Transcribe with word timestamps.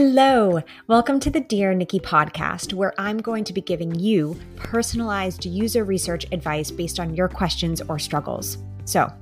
Hello, 0.00 0.62
welcome 0.86 1.18
to 1.18 1.28
the 1.28 1.40
Dear 1.40 1.74
Nikki 1.74 1.98
podcast, 1.98 2.72
where 2.72 2.94
I'm 3.00 3.18
going 3.18 3.42
to 3.42 3.52
be 3.52 3.60
giving 3.60 3.92
you 3.96 4.38
personalized 4.54 5.44
user 5.44 5.82
research 5.82 6.24
advice 6.30 6.70
based 6.70 7.00
on 7.00 7.16
your 7.16 7.26
questions 7.26 7.82
or 7.88 7.98
struggles. 7.98 8.58
So 8.84 9.12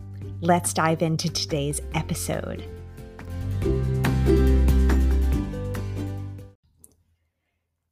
let's 0.43 0.75
dive 0.75 1.01
into 1.01 1.31
today's 1.31 1.81
episode. 1.95 2.63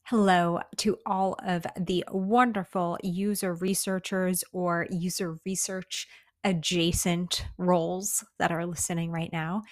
Hello 0.02 0.60
to 0.76 0.98
all 1.06 1.38
of 1.42 1.64
the 1.80 2.04
wonderful 2.12 2.98
user 3.02 3.54
researchers 3.54 4.44
or 4.52 4.86
user 4.90 5.38
research 5.46 6.06
adjacent 6.44 7.46
roles 7.56 8.22
that 8.38 8.52
are 8.52 8.66
listening 8.66 9.10
right 9.10 9.32
now. 9.32 9.62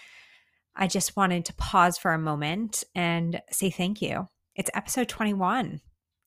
I 0.75 0.87
just 0.87 1.17
wanted 1.17 1.45
to 1.47 1.55
pause 1.55 1.99
for 1.99 2.12
a 2.12 2.19
moment 2.19 2.85
and 2.95 3.41
say 3.51 3.71
thank 3.71 4.01
you. 4.01 4.29
It's 4.57 4.71
episode 4.75 5.09
21. 5.09 5.81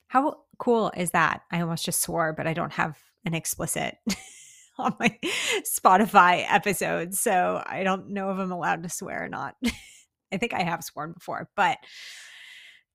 How 0.07 0.41
cool 0.59 0.91
is 0.95 1.11
that? 1.11 1.41
I 1.51 1.61
almost 1.61 1.85
just 1.85 2.01
swore, 2.01 2.33
but 2.33 2.45
I 2.47 2.53
don't 2.53 2.73
have 2.73 2.97
an 3.25 3.33
explicit 3.33 3.95
on 4.77 4.95
my 4.99 5.17
Spotify 5.63 6.45
episodes. 6.47 7.19
So 7.19 7.61
I 7.65 7.83
don't 7.83 8.09
know 8.09 8.31
if 8.31 8.37
I'm 8.37 8.51
allowed 8.51 8.83
to 8.83 8.89
swear 8.89 9.23
or 9.23 9.29
not. 9.29 9.55
I 10.31 10.37
think 10.37 10.53
I 10.53 10.63
have 10.63 10.83
sworn 10.83 11.13
before, 11.13 11.49
but 11.55 11.77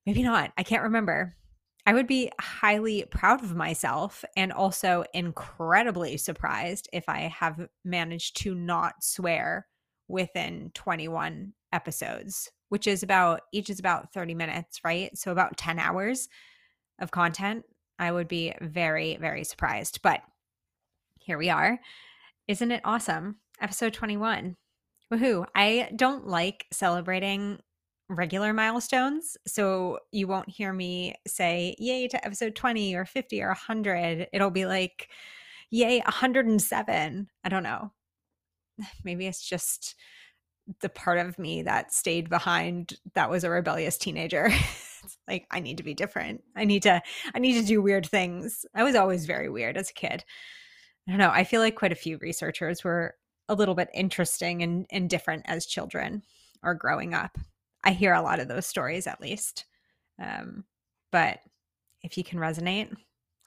maybe 0.07 0.23
not. 0.23 0.53
I 0.57 0.63
can't 0.63 0.85
remember. 0.85 1.35
I 1.87 1.95
would 1.95 2.07
be 2.07 2.31
highly 2.41 3.05
proud 3.11 3.43
of 3.43 3.57
myself 3.57 4.25
and 4.37 4.53
also 4.53 5.05
incredibly 5.15 6.17
surprised 6.17 6.89
if 6.93 7.09
I 7.09 7.23
have 7.23 7.69
managed 7.85 8.37
to 8.43 8.55
not 8.55 9.03
swear 9.03 9.67
within 10.11 10.71
21 10.75 11.53
episodes, 11.73 12.51
which 12.69 12.87
is 12.87 13.03
about 13.03 13.43
each 13.53 13.71
is 13.71 13.79
about 13.79 14.13
30 14.13 14.35
minutes, 14.35 14.81
right? 14.85 15.17
So 15.17 15.33
about 15.33 15.57
10 15.57 15.79
hours 15.79 16.29
of 16.99 17.11
content. 17.11 17.65
I 17.99 18.13
would 18.13 18.29
be 18.29 18.55
very, 18.61 19.17
very 19.17 19.45
surprised. 19.45 20.01
But 20.03 20.21
here 21.19 21.39
we 21.39 21.51
are. 21.51 21.79
Isn't 22.49 22.73
it 22.73 22.81
awesome? 22.85 23.37
Episode 23.61 23.93
21. 23.93 24.57
Woohoo. 25.13 25.45
I 25.55 25.91
don't 25.97 26.27
like 26.27 26.67
celebrating 26.73 27.59
regular 28.09 28.53
milestones. 28.53 29.37
So 29.47 30.01
you 30.13 30.27
won't 30.27 30.49
hear 30.49 30.73
me 30.73 31.15
say, 31.27 31.77
yay 31.79 32.09
to 32.09 32.25
episode 32.25 32.57
20 32.57 32.95
or 32.95 33.05
50 33.05 33.43
or 33.43 33.49
100. 33.49 34.29
It'll 34.33 34.51
be 34.51 34.67
like, 34.67 35.11
yay, 35.71 36.01
107. 36.01 37.29
I 37.45 37.49
don't 37.49 37.63
know. 37.63 37.93
maybe 39.05 39.27
it's 39.27 39.47
just 39.47 39.95
the 40.81 40.89
part 40.89 41.19
of 41.19 41.39
me 41.39 41.63
that 41.63 41.93
stayed 41.93 42.29
behind 42.29 42.95
that 43.15 43.31
was 43.31 43.45
a 43.45 43.51
rebellious 43.51 43.99
teenager. 43.99 44.47
it's 45.05 45.19
like 45.27 45.47
I 45.51 45.61
need 45.61 45.79
to 45.79 45.83
be 45.83 45.95
different. 45.95 46.43
I 46.57 46.65
need 46.65 46.83
to 46.85 47.03
I 47.35 47.39
need 47.39 47.61
to 47.61 47.67
do 47.67 47.83
weird 47.83 48.07
things. 48.07 48.65
I 48.75 48.85
was 48.85 48.95
always 48.95 49.27
very 49.27 49.49
weird 49.49 49.77
as 49.77 49.91
a 49.91 49.95
kid. 49.95 50.25
I 51.09 51.11
don't 51.11 51.19
know. 51.19 51.31
I 51.31 51.45
feel 51.45 51.61
like 51.61 51.77
quite 51.77 51.93
a 51.93 51.97
few 51.97 52.19
researchers 52.19 52.85
were 52.85 53.15
a 53.49 53.55
little 53.55 53.75
bit 53.75 53.91
interesting 53.93 54.63
and, 54.63 54.87
and 54.91 55.11
different 55.11 55.45
as 55.47 55.67
children 55.67 56.23
or 56.63 56.75
growing 56.75 57.15
up. 57.15 57.37
I 57.83 57.93
hear 57.93 58.13
a 58.13 58.23
lot 58.23 58.39
of 58.39 58.49
those 58.49 58.67
stories 58.67 59.07
at 59.07 59.21
least. 59.21 59.65
Um, 60.23 60.65
but 61.11 61.39
if 62.03 62.17
you 62.17 62.23
can 62.23 62.39
resonate, 62.39 62.95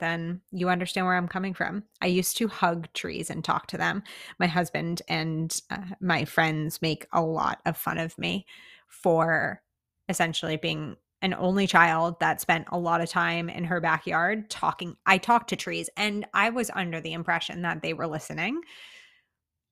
then 0.04 0.42
you 0.52 0.70
understand 0.70 1.08
where 1.08 1.16
I'm 1.16 1.28
coming 1.28 1.54
from. 1.54 1.84
I 2.02 2.08
used 2.08 2.38
to 2.38 2.48
hug 2.48 2.92
trees 2.94 3.30
and 3.30 3.44
talk 3.44 3.68
to 3.68 3.78
them. 3.78 4.04
My 4.40 4.48
husband 4.48 5.02
and 5.08 5.58
uh, 5.72 5.78
my 6.02 6.26
friends 6.26 6.82
make 6.82 7.08
a 7.14 7.22
lot 7.22 7.62
of 7.66 7.78
fun 7.78 7.98
of 7.98 8.18
me 8.18 8.46
for 8.88 9.62
essentially 10.09 10.58
being 10.58 10.98
an 11.22 11.34
only 11.34 11.66
child 11.66 12.20
that 12.20 12.42
spent 12.42 12.68
a 12.72 12.78
lot 12.78 13.00
of 13.00 13.09
time 13.09 13.50
in 13.50 13.64
her 13.64 13.80
backyard 13.80 14.50
talking. 14.50 14.97
I 15.06 15.18
talked 15.18 15.50
to 15.50 15.56
trees 15.56 15.90
and 15.96 16.28
I 16.34 16.50
was 16.50 16.70
under 16.75 17.00
the 17.00 17.14
impression 17.14 17.62
that 17.62 17.81
they 17.81 17.94
were 17.94 18.08
listening. 18.08 18.62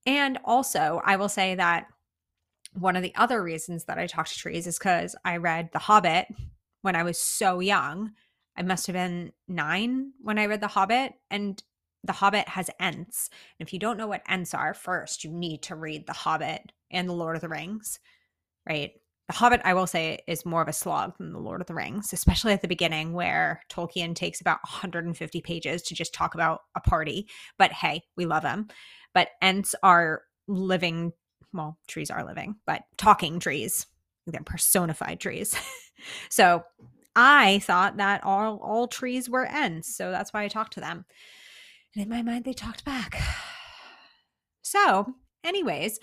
And 0.06 0.40
also, 0.46 1.02
I 1.04 1.18
will 1.18 1.30
say 1.30 1.56
that 1.56 1.88
one 2.74 2.96
of 2.96 3.04
the 3.04 3.14
other 3.16 3.44
reasons 3.44 3.84
that 3.84 4.00
I 4.00 4.08
talk 4.08 4.30
to 4.30 4.40
trees 4.40 4.66
is 4.66 4.80
because 4.80 5.16
I 5.26 5.38
read 5.38 5.70
The 5.74 5.80
Hobbit 5.80 6.28
when 6.82 6.96
I 6.96 7.04
was 7.04 7.18
so 7.18 7.60
young 7.60 8.14
I 8.58 8.64
must 8.64 8.88
have 8.88 8.94
been 8.94 9.32
nine 9.48 10.12
when 10.22 10.38
I 10.38 10.46
read 10.46 10.62
The 10.62 10.68
Hobbit, 10.68 11.14
and 11.30 11.62
The 12.04 12.14
Hobbit 12.14 12.48
has 12.50 12.70
Ents. 12.80 13.30
And 13.60 13.68
if 13.68 13.74
you 13.74 13.80
don't 13.80 13.98
know 13.98 14.08
what 14.08 14.24
Ents 14.28 14.54
are, 14.54 14.74
first 14.74 15.24
you 15.24 15.32
need 15.32 15.64
to 15.64 15.76
read 15.76 16.06
The 16.08 16.14
Hobbit 16.14 16.72
and 16.90 17.08
The 17.08 17.14
Lord 17.14 17.36
of 17.36 17.42
the 17.42 17.50
Rings, 17.50 18.00
right? 18.68 18.92
The 19.28 19.38
Hobbit, 19.38 19.62
I 19.64 19.74
will 19.74 19.88
say, 19.88 20.20
is 20.28 20.46
more 20.46 20.62
of 20.62 20.68
a 20.68 20.74
slog 20.74 21.18
than 21.18 21.32
The 21.32 21.40
Lord 21.40 21.62
of 21.62 21.68
the 21.68 21.74
Rings, 21.74 22.12
especially 22.12 22.52
at 22.52 22.62
the 22.62 22.68
beginning 22.68 23.14
where 23.14 23.62
Tolkien 23.70 24.14
takes 24.14 24.42
about 24.42 24.60
150 24.64 25.42
pages 25.42 25.82
to 25.84 25.96
just 25.96 26.14
talk 26.14 26.36
about 26.36 26.62
a 26.76 26.82
party. 26.82 27.28
But 27.58 27.72
hey, 27.72 28.04
we 28.18 28.26
love 28.26 28.44
him. 28.44 28.68
But 29.14 29.30
Ents 29.42 29.74
are 29.84 30.24
living, 30.48 31.14
well, 31.54 31.78
trees 31.88 32.12
are 32.12 32.26
living, 32.26 32.56
but 32.66 32.84
talking 32.98 33.40
trees. 33.40 33.88
They're 34.28 34.42
personified 34.44 35.20
trees. 35.20 35.56
so 36.30 36.64
I 37.16 37.60
thought 37.60 37.98
that 37.98 38.24
all 38.24 38.58
all 38.58 38.88
trees 38.88 39.30
were 39.30 39.46
Ents, 39.46 39.96
so 39.96 40.12
that's 40.12 40.32
why 40.34 40.44
I 40.44 40.48
talked 40.48 40.74
to 40.74 40.80
them. 40.80 41.06
And 41.96 42.04
in 42.04 42.10
my 42.10 42.22
mind, 42.22 42.46
they 42.46 42.54
talked 42.54 42.86
back. 42.86 43.22
So, 44.64 45.16
anyways, 45.44 46.00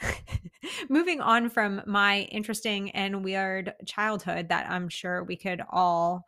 moving 0.88 1.20
on 1.20 1.48
from 1.48 1.82
my 1.86 2.20
interesting 2.30 2.90
and 2.90 3.24
weird 3.24 3.74
childhood 3.84 4.48
that 4.50 4.70
I'm 4.70 4.88
sure 4.88 5.24
we 5.24 5.36
could 5.36 5.62
all 5.70 6.26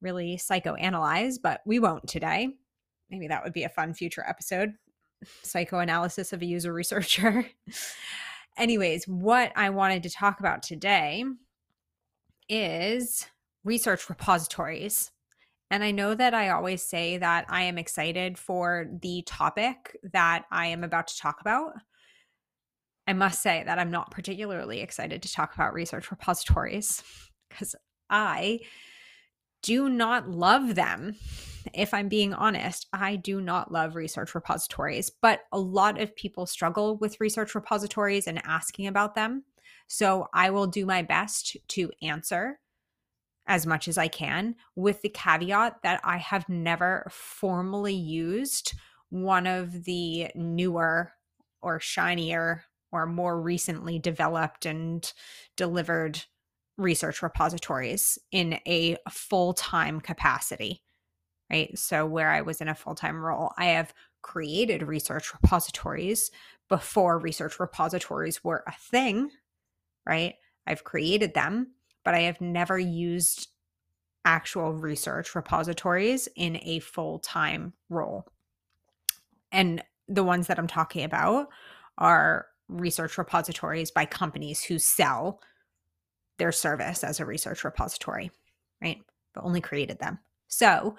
really 0.00 0.36
psychoanalyze, 0.36 1.36
but 1.42 1.60
we 1.66 1.78
won't 1.78 2.06
today. 2.08 2.50
Maybe 3.10 3.28
that 3.28 3.42
would 3.42 3.52
be 3.52 3.64
a 3.64 3.68
fun 3.68 3.94
future 3.94 4.24
episode 4.28 4.74
psychoanalysis 5.42 6.32
of 6.32 6.42
a 6.42 6.46
user 6.46 6.72
researcher. 6.72 7.46
Anyways, 8.58 9.08
what 9.08 9.52
I 9.56 9.70
wanted 9.70 10.02
to 10.02 10.10
talk 10.10 10.40
about 10.40 10.62
today 10.62 11.24
is 12.48 13.26
research 13.64 14.08
repositories. 14.08 15.10
And 15.70 15.82
I 15.82 15.90
know 15.90 16.14
that 16.14 16.34
I 16.34 16.50
always 16.50 16.82
say 16.82 17.16
that 17.18 17.46
I 17.48 17.62
am 17.62 17.78
excited 17.78 18.38
for 18.38 18.88
the 19.00 19.22
topic 19.22 19.96
that 20.12 20.44
I 20.50 20.66
am 20.66 20.84
about 20.84 21.06
to 21.08 21.18
talk 21.18 21.40
about. 21.40 21.72
I 23.06 23.14
must 23.14 23.42
say 23.42 23.62
that 23.64 23.78
I'm 23.78 23.90
not 23.90 24.10
particularly 24.10 24.80
excited 24.80 25.22
to 25.22 25.32
talk 25.32 25.54
about 25.54 25.74
research 25.74 26.10
repositories 26.10 27.02
because 27.48 27.74
I 28.10 28.60
do 29.62 29.88
not 29.88 30.28
love 30.28 30.74
them. 30.74 31.16
If 31.72 31.94
I'm 31.94 32.08
being 32.08 32.34
honest, 32.34 32.86
I 32.92 33.16
do 33.16 33.40
not 33.40 33.72
love 33.72 33.94
research 33.94 34.34
repositories, 34.34 35.10
but 35.10 35.40
a 35.52 35.58
lot 35.58 36.00
of 36.00 36.14
people 36.16 36.44
struggle 36.46 36.96
with 36.98 37.20
research 37.20 37.54
repositories 37.54 38.26
and 38.26 38.42
asking 38.44 38.88
about 38.88 39.14
them. 39.14 39.44
So 39.86 40.28
I 40.34 40.50
will 40.50 40.66
do 40.66 40.84
my 40.84 41.02
best 41.02 41.56
to 41.68 41.90
answer 42.02 42.58
as 43.46 43.66
much 43.66 43.88
as 43.88 43.98
I 43.98 44.08
can, 44.08 44.54
with 44.76 45.02
the 45.02 45.08
caveat 45.08 45.82
that 45.82 46.00
I 46.04 46.18
have 46.18 46.48
never 46.48 47.06
formally 47.10 47.94
used 47.94 48.74
one 49.10 49.46
of 49.46 49.84
the 49.84 50.28
newer 50.34 51.12
or 51.60 51.80
shinier 51.80 52.64
or 52.92 53.06
more 53.06 53.40
recently 53.40 53.98
developed 53.98 54.66
and 54.66 55.12
delivered 55.56 56.22
research 56.78 57.22
repositories 57.22 58.18
in 58.30 58.58
a 58.66 58.96
full 59.10 59.54
time 59.54 60.00
capacity, 60.00 60.82
right? 61.50 61.76
So, 61.78 62.06
where 62.06 62.30
I 62.30 62.42
was 62.42 62.60
in 62.60 62.68
a 62.68 62.74
full 62.74 62.94
time 62.94 63.20
role, 63.20 63.52
I 63.56 63.66
have 63.66 63.92
created 64.22 64.82
research 64.82 65.32
repositories 65.34 66.30
before 66.68 67.18
research 67.18 67.58
repositories 67.58 68.42
were 68.44 68.64
a 68.66 68.72
thing, 68.72 69.30
right? 70.06 70.34
I've 70.66 70.84
created 70.84 71.34
them 71.34 71.72
but 72.04 72.14
I 72.14 72.20
have 72.22 72.40
never 72.40 72.78
used 72.78 73.48
actual 74.24 74.72
research 74.72 75.34
repositories 75.34 76.28
in 76.36 76.58
a 76.62 76.78
full 76.80 77.18
time 77.18 77.72
role. 77.88 78.26
And 79.50 79.82
the 80.08 80.24
ones 80.24 80.46
that 80.46 80.58
I'm 80.58 80.66
talking 80.66 81.04
about 81.04 81.48
are 81.98 82.46
research 82.68 83.18
repositories 83.18 83.90
by 83.90 84.06
companies 84.06 84.62
who 84.62 84.78
sell 84.78 85.40
their 86.38 86.52
service 86.52 87.04
as 87.04 87.20
a 87.20 87.26
research 87.26 87.64
repository, 87.64 88.30
right? 88.80 89.02
But 89.34 89.44
only 89.44 89.60
created 89.60 89.98
them. 89.98 90.18
So 90.48 90.96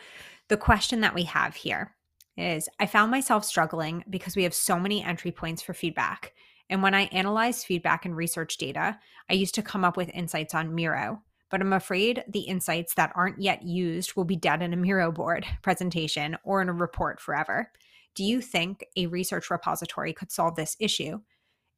the 0.50 0.57
question 0.57 1.01
that 1.01 1.15
we 1.15 1.23
have 1.23 1.55
here 1.55 1.95
is 2.38 2.69
I 2.79 2.85
found 2.85 3.11
myself 3.11 3.45
struggling 3.45 4.03
because 4.09 4.35
we 4.35 4.44
have 4.44 4.53
so 4.53 4.79
many 4.79 5.03
entry 5.03 5.31
points 5.31 5.61
for 5.61 5.73
feedback 5.73 6.33
and 6.74 6.81
when 6.81 6.96
I 6.96 7.02
analyze 7.12 7.64
feedback 7.64 8.04
and 8.04 8.18
research 8.18 8.58
data, 8.58 8.98
I 9.30 9.34
used 9.34 9.54
to 9.54 9.62
come 9.62 9.86
up 9.86 9.96
with 9.96 10.10
insights 10.10 10.56
on 10.56 10.74
Miro. 10.74 11.22
But 11.52 11.62
I'm 11.62 11.72
afraid 11.72 12.24
the 12.28 12.40
insights 12.40 12.96
that 12.96 13.12
aren't 13.14 13.40
yet 13.40 13.62
used 13.62 14.16
will 14.16 14.24
be 14.24 14.36
dead 14.36 14.64
in 14.64 14.74
a 14.74 14.75
Miro 14.75 15.12
board 15.12 15.46
presentation 15.62 16.36
or 16.44 16.64
in 16.64 16.70
a 16.70 16.74
report 16.74 17.22
forever. 17.22 17.72
Do 18.16 18.24
you 18.24 18.42
think 18.42 18.84
a 18.98 19.06
research 19.06 19.52
repository 19.52 20.14
could 20.14 20.31
solve 20.31 20.56
this 20.56 20.75
issue? 20.80 21.20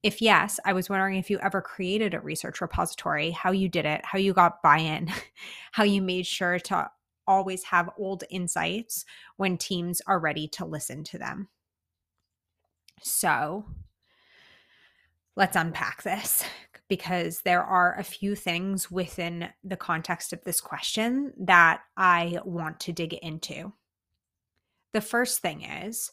If 0.02 0.22
yes, 0.22 0.62
I 0.64 0.72
was 0.72 0.90
wondering 0.90 1.18
if 1.18 1.30
you 1.30 1.40
ever 1.40 1.62
created 1.62 2.14
a 2.14 2.22
research 2.22 2.62
repository, 2.62 3.32
how 3.32 3.52
you 3.52 3.68
did 3.68 3.86
it, 3.86 4.00
how 4.06 4.18
you 4.18 4.32
got 4.32 4.64
buy 4.64 4.78
in, 4.78 5.12
how 5.74 5.84
you 5.84 6.02
made 6.02 6.26
sure 6.26 6.58
to 6.58 6.90
always 7.28 7.64
have 7.64 7.90
old 7.98 8.24
insights 8.30 9.04
when 9.36 9.58
teams 9.58 10.02
are 10.08 10.20
ready 10.20 10.48
to 10.48 10.64
listen 10.64 11.04
to 11.04 11.18
them. 11.18 11.50
So 13.02 13.66
let's 15.36 15.56
unpack 15.56 16.04
this 16.04 16.44
because 16.88 17.42
there 17.42 17.64
are 17.64 17.98
a 17.98 18.04
few 18.04 18.36
things 18.36 18.92
within 18.92 19.50
the 19.64 19.78
context 19.78 20.34
of 20.34 20.44
this 20.44 20.62
question 20.62 21.34
that 21.40 21.82
I 21.98 22.40
want 22.46 22.80
to 22.82 22.94
dig 22.94 23.14
into. 23.14 23.74
The 24.94 25.02
first 25.02 25.42
thing 25.42 25.64
is 25.64 26.12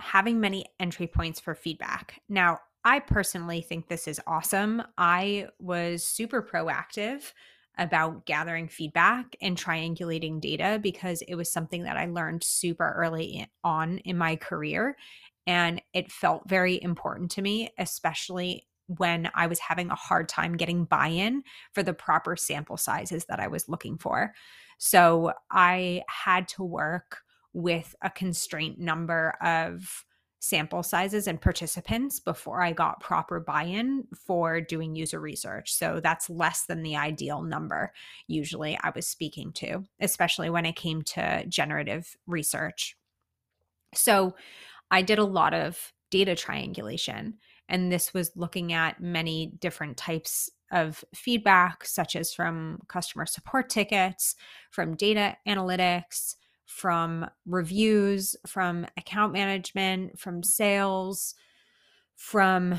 having 0.00 0.38
many 0.38 0.66
entry 0.78 1.06
points 1.06 1.40
for 1.40 1.54
feedback. 1.54 2.20
Now, 2.28 2.60
I 2.84 3.00
personally 3.00 3.62
think 3.62 3.88
this 3.88 4.06
is 4.06 4.20
awesome. 4.26 4.82
I 4.96 5.48
was 5.58 6.04
super 6.04 6.42
proactive 6.42 7.32
about 7.78 8.24
gathering 8.26 8.68
feedback 8.68 9.34
and 9.40 9.56
triangulating 9.56 10.40
data 10.40 10.78
because 10.80 11.22
it 11.22 11.34
was 11.34 11.52
something 11.52 11.82
that 11.82 11.96
I 11.96 12.06
learned 12.06 12.44
super 12.44 12.94
early 12.96 13.48
on 13.64 13.98
in 13.98 14.16
my 14.16 14.36
career. 14.36 14.96
And 15.46 15.80
it 15.92 16.10
felt 16.10 16.48
very 16.48 16.82
important 16.82 17.30
to 17.32 17.42
me, 17.42 17.70
especially 17.78 18.66
when 18.88 19.30
I 19.34 19.46
was 19.46 19.58
having 19.58 19.90
a 19.90 19.96
hard 19.96 20.28
time 20.28 20.56
getting 20.56 20.84
buy 20.84 21.08
in 21.08 21.42
for 21.72 21.82
the 21.82 21.94
proper 21.94 22.36
sample 22.36 22.76
sizes 22.76 23.24
that 23.26 23.40
I 23.40 23.48
was 23.48 23.68
looking 23.68 23.98
for. 23.98 24.34
So 24.78 25.32
I 25.50 26.02
had 26.08 26.48
to 26.48 26.62
work 26.62 27.18
with 27.52 27.94
a 28.02 28.10
constraint 28.10 28.78
number 28.78 29.34
of 29.42 30.04
sample 30.38 30.82
sizes 30.82 31.26
and 31.26 31.40
participants 31.40 32.20
before 32.20 32.62
I 32.62 32.72
got 32.72 33.00
proper 33.00 33.40
buy 33.40 33.64
in 33.64 34.04
for 34.14 34.60
doing 34.60 34.94
user 34.94 35.18
research. 35.18 35.72
So 35.74 35.98
that's 36.00 36.30
less 36.30 36.66
than 36.66 36.82
the 36.82 36.96
ideal 36.96 37.42
number, 37.42 37.92
usually, 38.28 38.78
I 38.82 38.92
was 38.94 39.08
speaking 39.08 39.52
to, 39.54 39.84
especially 40.00 40.50
when 40.50 40.66
it 40.66 40.76
came 40.76 41.02
to 41.02 41.44
generative 41.48 42.14
research. 42.26 42.96
So 43.94 44.36
I 44.90 45.02
did 45.02 45.18
a 45.18 45.24
lot 45.24 45.54
of 45.54 45.92
data 46.10 46.34
triangulation, 46.34 47.38
and 47.68 47.90
this 47.90 48.14
was 48.14 48.32
looking 48.36 48.72
at 48.72 49.00
many 49.00 49.52
different 49.58 49.96
types 49.96 50.50
of 50.72 51.04
feedback, 51.14 51.84
such 51.84 52.16
as 52.16 52.32
from 52.32 52.80
customer 52.88 53.26
support 53.26 53.68
tickets, 53.68 54.34
from 54.70 54.96
data 54.96 55.36
analytics 55.46 56.34
from 56.66 57.26
reviews, 57.46 58.36
from 58.46 58.86
account 58.96 59.32
management, 59.32 60.18
from 60.18 60.42
sales, 60.42 61.34
from 62.16 62.78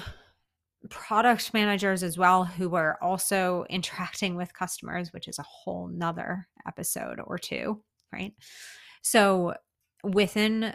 product 0.90 1.54
managers 1.54 2.04
as 2.04 2.18
well 2.18 2.44
who 2.46 2.70
were 2.70 3.02
also 3.02 3.66
interacting 3.70 4.36
with 4.36 4.54
customers 4.54 5.12
which 5.12 5.28
is 5.28 5.38
a 5.38 5.44
whole 5.44 5.90
nother 5.90 6.48
episode 6.66 7.20
or 7.26 7.38
two 7.38 7.82
right? 8.14 8.34
So 9.02 9.56
within 10.04 10.74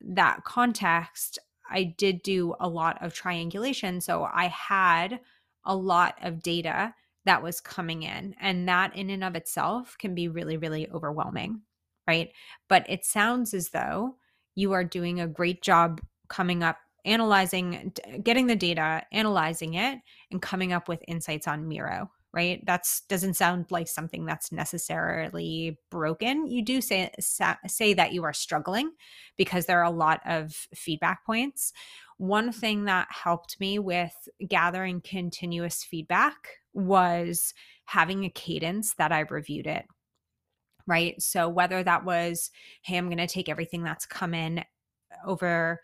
that 0.00 0.44
context 0.44 1.38
i 1.70 1.82
did 1.82 2.22
do 2.22 2.54
a 2.60 2.68
lot 2.68 3.02
of 3.02 3.14
triangulation 3.14 4.00
so 4.00 4.28
i 4.32 4.46
had 4.46 5.20
a 5.64 5.74
lot 5.74 6.14
of 6.22 6.42
data 6.42 6.94
that 7.24 7.42
was 7.42 7.60
coming 7.60 8.02
in 8.02 8.34
and 8.40 8.68
that 8.68 8.94
in 8.96 9.10
and 9.10 9.22
of 9.24 9.34
itself 9.34 9.96
can 9.98 10.14
be 10.14 10.28
really 10.28 10.56
really 10.56 10.88
overwhelming 10.90 11.60
right? 12.08 12.30
But 12.68 12.86
it 12.88 13.04
sounds 13.04 13.54
as 13.54 13.68
though 13.68 14.16
you 14.56 14.72
are 14.72 14.82
doing 14.82 15.20
a 15.20 15.28
great 15.28 15.62
job 15.62 16.00
coming 16.28 16.62
up, 16.62 16.78
analyzing, 17.04 17.92
getting 18.24 18.46
the 18.46 18.56
data, 18.56 19.02
analyzing 19.12 19.74
it, 19.74 19.98
and 20.32 20.42
coming 20.42 20.72
up 20.72 20.88
with 20.88 21.04
insights 21.06 21.46
on 21.46 21.68
Miro, 21.68 22.10
right? 22.32 22.62
That's 22.66 23.02
doesn't 23.02 23.34
sound 23.34 23.66
like 23.70 23.88
something 23.88 24.24
that's 24.26 24.52
necessarily 24.52 25.78
broken. 25.90 26.46
You 26.46 26.62
do 26.62 26.80
say 26.80 27.10
say 27.20 27.94
that 27.94 28.12
you 28.12 28.24
are 28.24 28.32
struggling 28.32 28.92
because 29.36 29.66
there 29.66 29.80
are 29.80 29.84
a 29.84 29.90
lot 29.90 30.20
of 30.26 30.54
feedback 30.74 31.24
points. 31.24 31.72
One 32.18 32.52
thing 32.52 32.84
that 32.84 33.08
helped 33.10 33.58
me 33.60 33.78
with 33.78 34.28
gathering 34.46 35.00
continuous 35.00 35.84
feedback 35.84 36.34
was 36.74 37.54
having 37.86 38.24
a 38.24 38.30
cadence 38.30 38.94
that 38.94 39.12
I 39.12 39.20
reviewed 39.20 39.66
it 39.66 39.86
right? 40.88 41.20
So 41.20 41.48
whether 41.50 41.84
that 41.84 42.04
was, 42.04 42.50
hey, 42.82 42.96
I'm 42.96 43.08
going 43.08 43.18
to 43.18 43.26
take 43.26 43.50
everything 43.50 43.84
that's 43.84 44.06
come 44.06 44.32
in 44.32 44.64
over 45.24 45.82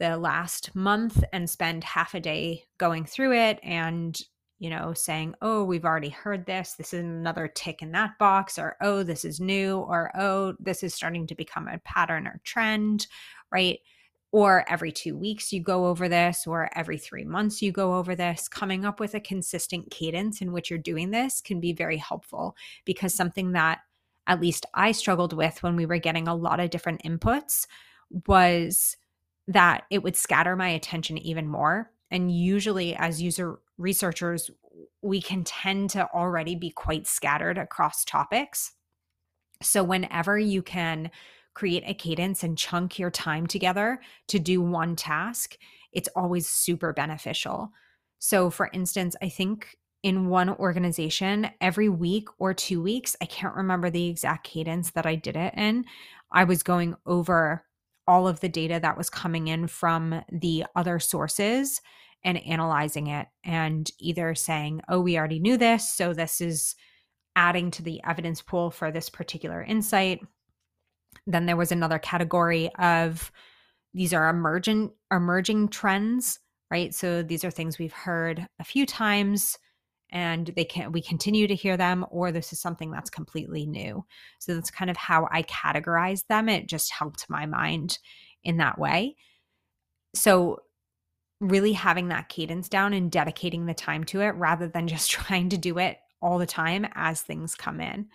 the 0.00 0.16
last 0.16 0.74
month 0.74 1.22
and 1.32 1.48
spend 1.48 1.84
half 1.84 2.14
a 2.14 2.20
day 2.20 2.64
going 2.76 3.04
through 3.04 3.34
it 3.34 3.60
and 3.62 4.20
you 4.62 4.70
know 4.70 4.94
saying 4.94 5.34
oh 5.42 5.64
we've 5.64 5.84
already 5.84 6.08
heard 6.08 6.46
this. 6.46 6.74
This 6.74 6.94
is 6.94 7.00
another 7.00 7.48
tick 7.48 7.82
in 7.82 7.92
that 7.92 8.18
box 8.18 8.58
or 8.58 8.76
oh 8.80 9.02
this 9.02 9.24
is 9.24 9.40
new 9.40 9.78
or 9.78 10.10
oh 10.16 10.54
this 10.60 10.82
is 10.82 10.94
starting 10.94 11.26
to 11.26 11.34
become 11.34 11.68
a 11.68 11.78
pattern 11.78 12.26
or 12.26 12.40
trend 12.44 13.06
right? 13.52 13.80
Or 14.32 14.64
every 14.66 14.90
two 14.90 15.16
weeks 15.16 15.52
you 15.52 15.60
go 15.62 15.86
over 15.86 16.08
this, 16.08 16.46
or 16.46 16.70
every 16.74 16.96
three 16.96 17.24
months 17.24 17.60
you 17.60 17.70
go 17.70 17.94
over 17.94 18.16
this, 18.16 18.48
coming 18.48 18.84
up 18.84 18.98
with 18.98 19.14
a 19.14 19.20
consistent 19.20 19.90
cadence 19.90 20.40
in 20.40 20.52
which 20.52 20.70
you're 20.70 20.78
doing 20.78 21.10
this 21.10 21.42
can 21.42 21.60
be 21.60 21.74
very 21.74 21.98
helpful 21.98 22.56
because 22.86 23.14
something 23.14 23.52
that 23.52 23.80
at 24.26 24.40
least 24.40 24.64
I 24.72 24.92
struggled 24.92 25.34
with 25.34 25.62
when 25.62 25.76
we 25.76 25.84
were 25.84 25.98
getting 25.98 26.28
a 26.28 26.34
lot 26.34 26.60
of 26.60 26.70
different 26.70 27.02
inputs 27.02 27.66
was 28.26 28.96
that 29.48 29.84
it 29.90 30.02
would 30.02 30.16
scatter 30.16 30.56
my 30.56 30.68
attention 30.68 31.18
even 31.18 31.46
more. 31.46 31.90
And 32.10 32.34
usually, 32.34 32.94
as 32.94 33.20
user 33.20 33.58
researchers, 33.78 34.50
we 35.02 35.20
can 35.20 35.44
tend 35.44 35.90
to 35.90 36.08
already 36.12 36.54
be 36.54 36.70
quite 36.70 37.06
scattered 37.06 37.58
across 37.58 38.04
topics. 38.04 38.72
So, 39.62 39.82
whenever 39.84 40.38
you 40.38 40.62
can 40.62 41.10
create 41.54 41.84
a 41.86 41.94
cadence 41.94 42.42
and 42.42 42.56
chunk 42.56 42.98
your 42.98 43.10
time 43.10 43.46
together 43.46 44.00
to 44.28 44.38
do 44.38 44.60
one 44.60 44.96
task, 44.96 45.56
it's 45.92 46.08
always 46.16 46.48
super 46.48 46.92
beneficial. 46.92 47.70
So, 48.18 48.50
for 48.50 48.70
instance, 48.72 49.16
I 49.20 49.28
think 49.28 49.76
in 50.02 50.28
one 50.28 50.50
organization 50.50 51.50
every 51.60 51.88
week 51.88 52.28
or 52.38 52.52
two 52.52 52.82
weeks. 52.82 53.16
I 53.20 53.26
can't 53.26 53.54
remember 53.54 53.90
the 53.90 54.08
exact 54.08 54.44
cadence 54.44 54.90
that 54.92 55.06
I 55.06 55.14
did 55.14 55.36
it 55.36 55.54
in. 55.56 55.84
I 56.32 56.44
was 56.44 56.62
going 56.62 56.96
over 57.06 57.64
all 58.06 58.26
of 58.26 58.40
the 58.40 58.48
data 58.48 58.80
that 58.82 58.98
was 58.98 59.08
coming 59.08 59.48
in 59.48 59.68
from 59.68 60.22
the 60.30 60.64
other 60.74 60.98
sources 60.98 61.80
and 62.24 62.38
analyzing 62.46 63.08
it 63.08 63.26
and 63.44 63.90
either 63.98 64.34
saying, 64.34 64.80
oh, 64.88 65.00
we 65.00 65.18
already 65.18 65.40
knew 65.40 65.56
this. 65.56 65.88
So 65.88 66.12
this 66.12 66.40
is 66.40 66.74
adding 67.34 67.70
to 67.72 67.82
the 67.82 68.00
evidence 68.06 68.42
pool 68.42 68.70
for 68.70 68.90
this 68.90 69.08
particular 69.08 69.62
insight. 69.62 70.20
Then 71.26 71.46
there 71.46 71.56
was 71.56 71.72
another 71.72 71.98
category 71.98 72.70
of 72.78 73.32
these 73.94 74.12
are 74.12 74.28
emergent 74.28 74.92
emerging 75.10 75.68
trends, 75.68 76.38
right? 76.70 76.94
So 76.94 77.22
these 77.22 77.44
are 77.44 77.50
things 77.50 77.78
we've 77.78 77.92
heard 77.92 78.46
a 78.58 78.64
few 78.64 78.86
times 78.86 79.58
and 80.12 80.52
they 80.54 80.64
can 80.64 80.92
we 80.92 81.00
continue 81.00 81.46
to 81.46 81.54
hear 81.54 81.76
them 81.76 82.04
or 82.10 82.30
this 82.30 82.52
is 82.52 82.60
something 82.60 82.90
that's 82.90 83.10
completely 83.10 83.66
new 83.66 84.04
so 84.38 84.54
that's 84.54 84.70
kind 84.70 84.90
of 84.90 84.96
how 84.96 85.26
i 85.32 85.42
categorize 85.44 86.26
them 86.28 86.48
it 86.48 86.68
just 86.68 86.92
helped 86.92 87.28
my 87.28 87.46
mind 87.46 87.98
in 88.44 88.58
that 88.58 88.78
way 88.78 89.16
so 90.14 90.58
really 91.42 91.72
having 91.72 92.08
that 92.08 92.28
cadence 92.28 92.68
down 92.68 92.92
and 92.92 93.10
dedicating 93.10 93.66
the 93.66 93.74
time 93.74 94.04
to 94.04 94.20
it 94.20 94.30
rather 94.30 94.68
than 94.68 94.88
just 94.88 95.10
trying 95.10 95.48
to 95.50 95.58
do 95.58 95.78
it 95.78 95.98
all 96.20 96.38
the 96.38 96.46
time 96.46 96.86
as 96.94 97.20
things 97.20 97.54
come 97.54 97.80
in 97.80 98.06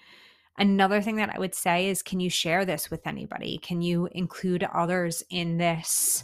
another 0.57 1.01
thing 1.01 1.17
that 1.17 1.33
i 1.35 1.39
would 1.39 1.53
say 1.53 1.87
is 1.89 2.01
can 2.01 2.19
you 2.19 2.29
share 2.29 2.65
this 2.65 2.89
with 2.89 3.05
anybody 3.05 3.57
can 3.57 3.81
you 3.81 4.07
include 4.13 4.63
others 4.73 5.23
in 5.29 5.57
this 5.57 6.23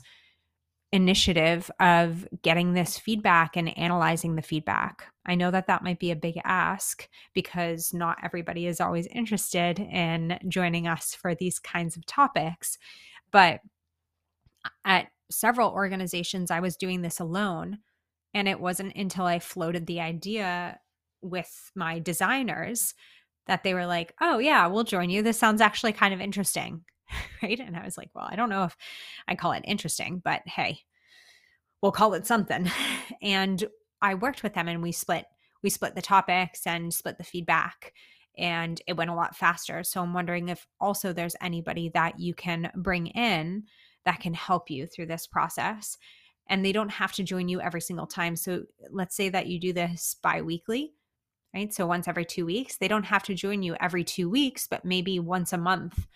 initiative 0.94 1.72
of 1.80 2.28
getting 2.44 2.74
this 2.74 3.00
feedback 3.00 3.58
and 3.58 3.76
analyzing 3.80 4.36
the 4.36 4.44
feedback. 4.44 5.08
I 5.26 5.34
know 5.34 5.50
that 5.50 5.66
that 5.66 5.84
might 5.84 5.98
be 5.98 6.12
a 6.12 6.16
big 6.16 6.40
ask 6.44 7.10
because 7.34 7.94
not 7.96 8.20
everybody 8.24 8.68
is 8.68 8.80
always 8.80 9.08
interested 9.08 9.80
in 9.80 10.38
joining 10.48 10.88
us 10.88 11.16
for 11.16 11.34
these 11.34 11.58
kinds 11.58 11.98
of 11.98 12.06
topics. 12.06 12.78
But 13.32 13.62
at 14.86 15.08
several 15.34 15.72
organizations, 15.72 16.52
I 16.52 16.60
was 16.60 16.78
doing 16.78 17.02
this 17.02 17.20
alone. 17.20 17.80
And 18.34 18.48
it 18.48 18.60
wasn't 18.60 18.96
until 18.96 19.26
I 19.26 19.40
floated 19.40 19.86
the 19.86 20.02
idea 20.02 20.80
with 21.22 21.72
my 21.76 22.00
designers 22.00 22.94
that 23.46 23.64
they 23.64 23.74
were 23.74 23.86
like, 23.86 24.14
oh, 24.22 24.40
yeah, 24.40 24.66
we'll 24.68 24.84
join 24.84 25.10
you. 25.10 25.22
This 25.22 25.38
sounds 25.38 25.62
actually 25.62 25.94
kind 25.94 26.14
of 26.14 26.22
interesting. 26.22 26.84
right? 27.44 27.60
And 27.60 27.76
I 27.76 27.84
was 27.84 27.98
like, 27.98 28.10
well, 28.14 28.28
I 28.30 28.36
don't 28.36 28.50
know 28.50 28.64
if 28.64 28.76
I 29.28 29.36
call 29.36 29.52
it 29.52 29.64
interesting, 29.66 30.22
but 30.24 30.42
hey, 30.46 30.80
we'll 31.82 31.92
call 31.92 32.14
it 32.14 32.26
something. 32.26 32.70
And 33.22 33.64
I 34.02 34.16
worked 34.16 34.44
with 34.44 34.54
them 34.54 34.68
and 34.68 34.82
we 34.82 34.92
split 34.92 35.26
we 35.62 35.70
split 35.70 35.96
the 35.96 36.02
topics 36.02 36.68
and 36.68 36.94
split 36.94 37.18
the 37.18 37.24
feedback 37.24 37.94
and 38.38 38.82
it 38.88 38.98
went 38.98 39.12
a 39.12 39.16
lot 39.16 39.36
faster. 39.36 39.84
So 39.84 40.02
I'm 40.02 40.14
wondering 40.14 40.50
if 40.50 40.68
also 40.80 41.14
there's 41.14 41.36
anybody 41.42 41.90
that 41.94 42.20
you 42.20 42.34
can 42.34 42.72
bring 42.76 43.08
in 43.08 43.64
that 44.06 44.20
can 44.20 44.34
help 44.34 44.70
you 44.70 44.88
through 44.88 45.08
this 45.08 45.28
process. 45.28 45.98
and 46.48 46.64
they 46.64 46.72
don't 46.72 46.90
have 46.90 47.14
to 47.14 47.24
join 47.24 47.48
you 47.48 47.62
every 47.62 47.82
single 47.82 48.08
time. 48.08 48.36
So 48.36 48.64
let's 48.90 49.16
say 49.16 49.30
that 49.30 49.48
you 49.48 49.60
do 49.60 49.74
this 49.74 50.16
bi-weekly, 50.22 50.94
right? 51.54 51.74
So 51.74 51.88
once 51.88 52.08
every 52.08 52.26
2 52.26 52.46
weeks. 52.46 52.78
They 52.78 52.88
don't 52.88 53.06
have 53.06 53.24
to 53.24 53.34
join 53.34 53.64
you 53.64 53.76
every 53.80 54.04
2 54.04 54.30
weeks, 54.30 54.68
but 54.68 54.86
maybe 54.86 55.20
once 55.20 55.54
a 55.54 55.58
month, 55.58 56.08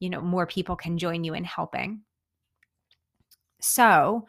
you 0.00 0.10
know, 0.10 0.20
more 0.20 0.46
people 0.46 0.76
can 0.76 0.98
join 0.98 1.24
you 1.24 1.34
in 1.34 1.44
helping. 1.44 2.02
So, 3.60 4.26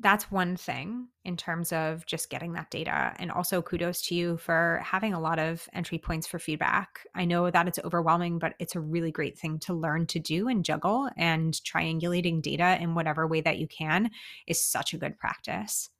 that's 0.00 0.30
one 0.30 0.56
thing 0.56 1.08
in 1.24 1.36
terms 1.36 1.72
of 1.72 2.06
just 2.06 2.30
getting 2.30 2.52
that 2.52 2.70
data. 2.70 3.14
And 3.18 3.32
also, 3.32 3.60
kudos 3.60 4.00
to 4.02 4.14
you 4.14 4.36
for 4.36 4.80
having 4.84 5.12
a 5.12 5.20
lot 5.20 5.40
of 5.40 5.68
entry 5.72 5.98
points 5.98 6.26
for 6.26 6.38
feedback. 6.38 7.00
I 7.16 7.24
know 7.24 7.50
that 7.50 7.66
it's 7.66 7.80
overwhelming, 7.84 8.38
but 8.38 8.54
it's 8.60 8.76
a 8.76 8.80
really 8.80 9.10
great 9.10 9.36
thing 9.36 9.58
to 9.60 9.74
learn 9.74 10.06
to 10.06 10.20
do 10.20 10.46
and 10.48 10.64
juggle. 10.64 11.08
And 11.16 11.52
triangulating 11.52 12.42
data 12.42 12.78
in 12.80 12.94
whatever 12.94 13.26
way 13.26 13.40
that 13.40 13.58
you 13.58 13.66
can 13.66 14.10
is 14.46 14.64
such 14.64 14.94
a 14.94 14.98
good 14.98 15.18
practice. 15.18 15.90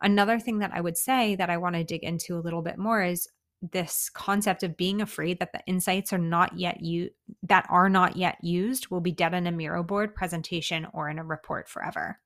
Another 0.00 0.38
thing 0.38 0.60
that 0.60 0.70
I 0.72 0.80
would 0.80 0.96
say 0.96 1.34
that 1.34 1.50
I 1.50 1.56
want 1.56 1.74
to 1.74 1.82
dig 1.82 2.04
into 2.04 2.36
a 2.36 2.40
little 2.40 2.62
bit 2.62 2.78
more 2.78 3.02
is 3.02 3.28
this 3.72 4.08
concept 4.10 4.62
of 4.62 4.76
being 4.76 5.02
afraid 5.02 5.40
that 5.40 5.52
the 5.52 5.60
insights 5.66 6.12
are 6.12 6.18
not 6.18 6.56
yet 6.56 6.80
you 6.80 7.10
that 7.42 7.66
are 7.68 7.88
not 7.88 8.16
yet 8.16 8.38
used 8.40 8.88
will 8.88 9.00
be 9.00 9.10
dead 9.10 9.34
in 9.34 9.48
a 9.48 9.50
Miro 9.50 9.82
board 9.82 10.14
presentation 10.14 10.86
or 10.92 11.08
in 11.08 11.18
a 11.18 11.24
report 11.24 11.68
forever 11.68 12.20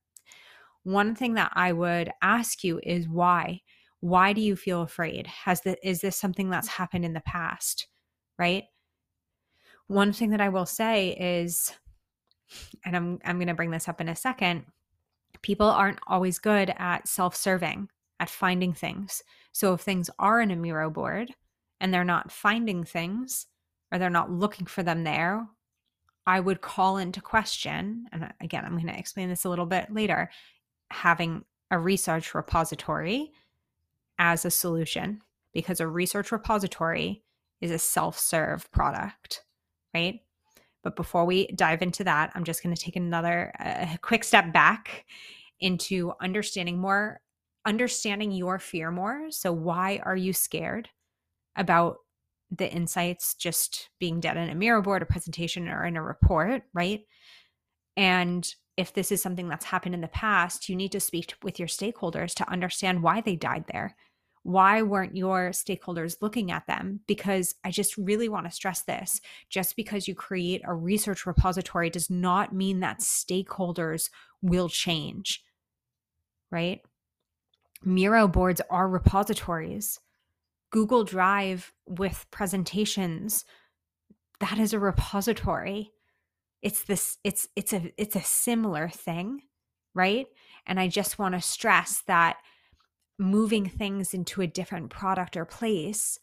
one 0.85 1.15
thing 1.15 1.35
that 1.35 1.53
I 1.55 1.73
would 1.73 2.11
ask 2.23 2.65
you 2.65 2.81
is 2.83 3.09
why? 3.09 3.63
Why 4.01 4.33
do 4.33 4.41
you 4.41 4.57
feel 4.57 4.83
afraid? 4.83 5.27
Has 5.27 5.61
the 5.61 5.77
is 5.87 6.01
this 6.01 6.17
something 6.17 6.51
that's 6.51 6.69
happened 6.69 7.05
in 7.05 7.13
the 7.13 7.21
past? 7.21 7.87
Right? 8.39 8.65
One 9.87 10.13
thing 10.13 10.31
that 10.31 10.41
I 10.41 10.49
will 10.49 10.67
say 10.67 11.11
is 11.11 11.73
and 12.85 12.97
I'm 12.97 13.19
I'm 13.25 13.39
going 13.39 13.49
to 13.49 13.55
bring 13.55 13.71
this 13.71 13.89
up 13.89 14.01
in 14.01 14.09
a 14.09 14.17
second. 14.17 14.65
People 15.43 15.67
aren't 15.67 16.01
always 16.07 16.39
good 16.39 16.73
at 16.77 17.09
self-serving, 17.09 17.89
at 18.21 18.31
finding 18.31 18.73
things. 18.73 19.23
So 19.53 19.75
if 19.75 19.81
things 19.81 20.11
are 20.19 20.41
in 20.41 20.51
a 20.51 20.57
Miro 20.57 20.91
board 20.91 21.35
and 21.81 21.93
they're 21.93 22.05
not 22.05 22.31
finding 22.31 22.85
things 22.85 23.47
or 23.91 23.99
they're 23.99 24.11
not 24.11 24.31
looking 24.31 24.67
for 24.67 24.83
them 24.83 25.05
there, 25.05 25.47
I 26.27 26.41
would 26.41 26.61
call 26.61 26.99
into 26.99 27.21
question, 27.21 28.07
and 28.13 28.33
again, 28.41 28.65
I'm 28.65 28.75
going 28.75 28.87
to 28.87 28.99
explain 28.99 29.29
this 29.29 29.45
a 29.45 29.49
little 29.49 29.67
bit 29.67 29.93
later 29.93 30.31
having 30.93 31.45
a 31.71 31.79
research 31.79 32.35
repository 32.35 33.33
as 34.19 34.45
a 34.45 34.51
solution 34.51 35.21
because 35.53 35.81
a 35.81 35.87
research 35.87 36.31
repository 36.31 37.23
is 37.61 37.71
a 37.71 37.79
self 37.79 38.19
serve 38.19 38.71
product, 38.73 39.45
right? 39.95 40.21
But 40.83 40.97
before 40.97 41.25
we 41.25 41.47
dive 41.49 41.83
into 41.83 42.05
that, 42.05 42.33
I'm 42.35 42.45
just 42.45 42.63
going 42.63 42.75
to 42.75 42.83
take 42.83 42.97
another 42.97 43.53
uh, 43.59 43.97
quick 44.03 44.25
step 44.25 44.53
back 44.53 45.07
into 45.61 46.13
understanding 46.21 46.79
more, 46.79 47.21
understanding 47.65 48.33
your 48.33 48.59
fear 48.59 48.91
more. 48.91 49.31
So, 49.31 49.53
why 49.53 50.01
are 50.05 50.17
you 50.17 50.33
scared 50.33 50.89
about 51.57 51.99
the 52.51 52.71
insights 52.71 53.35
just 53.35 53.89
being 53.99 54.21
dead 54.21 54.37
in 54.37 54.51
a 54.51 54.55
Miro 54.55 54.83
board, 54.83 55.03
a 55.03 55.07
presentation, 55.07 55.69
or 55.69 55.85
in 55.87 55.97
a 55.97 56.03
report, 56.03 56.63
right? 56.75 57.01
And 57.97 58.53
if 58.77 58.93
this 58.95 59.13
is 59.13 59.21
something 59.21 59.49
that's 59.49 59.67
happened 59.67 59.95
in 59.95 60.01
the 60.01 60.09
past, 60.09 60.69
you 60.69 60.77
need 60.77 60.93
to 60.93 61.01
speak 61.01 61.35
with 61.43 61.59
your 61.59 61.69
stakeholders 61.69 62.35
to 62.35 62.51
understand 62.51 63.03
why 63.03 63.21
they 63.21 63.37
died 63.37 63.65
there. 63.71 63.95
Why 64.45 64.83
weren't 64.83 65.17
your 65.17 65.51
stakeholders 65.51 66.17
looking 66.21 66.51
at 66.51 66.67
them? 66.67 67.01
Because 67.07 67.55
I 67.65 67.71
just 67.71 67.97
really 67.97 68.29
want 68.29 68.47
to 68.47 68.51
stress 68.51 68.83
this 68.83 69.21
just 69.49 69.77
because 69.77 70.09
you 70.09 70.15
create 70.15 70.63
a 70.65 70.75
research 70.75 71.27
repository 71.27 71.91
does 71.91 72.11
not 72.11 72.53
mean 72.53 72.81
that 72.81 73.01
stakeholders 73.01 74.11
will 74.41 74.69
change, 74.69 75.45
right? 76.51 76.81
Miro 77.85 78.27
boards 78.27 78.61
are 78.69 78.89
repositories. 78.89 80.01
Google 80.71 81.05
Drive 81.05 81.73
with 81.87 82.27
presentations, 82.31 83.45
that 84.41 84.59
is 84.59 84.73
a 84.73 84.79
repository 84.79 85.93
it's 86.63 86.85
this 86.85 87.19
it's 87.25 87.49
it's 87.57 87.73
a 87.73 87.93
it's 87.97 88.17
a 88.17 88.23
similar 88.23 88.89
thing 88.89 89.43
right? 89.95 90.27
And 90.67 90.81
i 90.81 90.89
just 90.89 91.19
want 91.19 91.35
to 91.35 91.41
stress 91.41 92.03
that 92.07 92.39
moving 93.19 93.69
things 93.69 94.15
into 94.15 94.41
a 94.41 94.47
different 94.47 94.91
product 94.91 95.37
or 95.37 95.45
place 95.45 96.19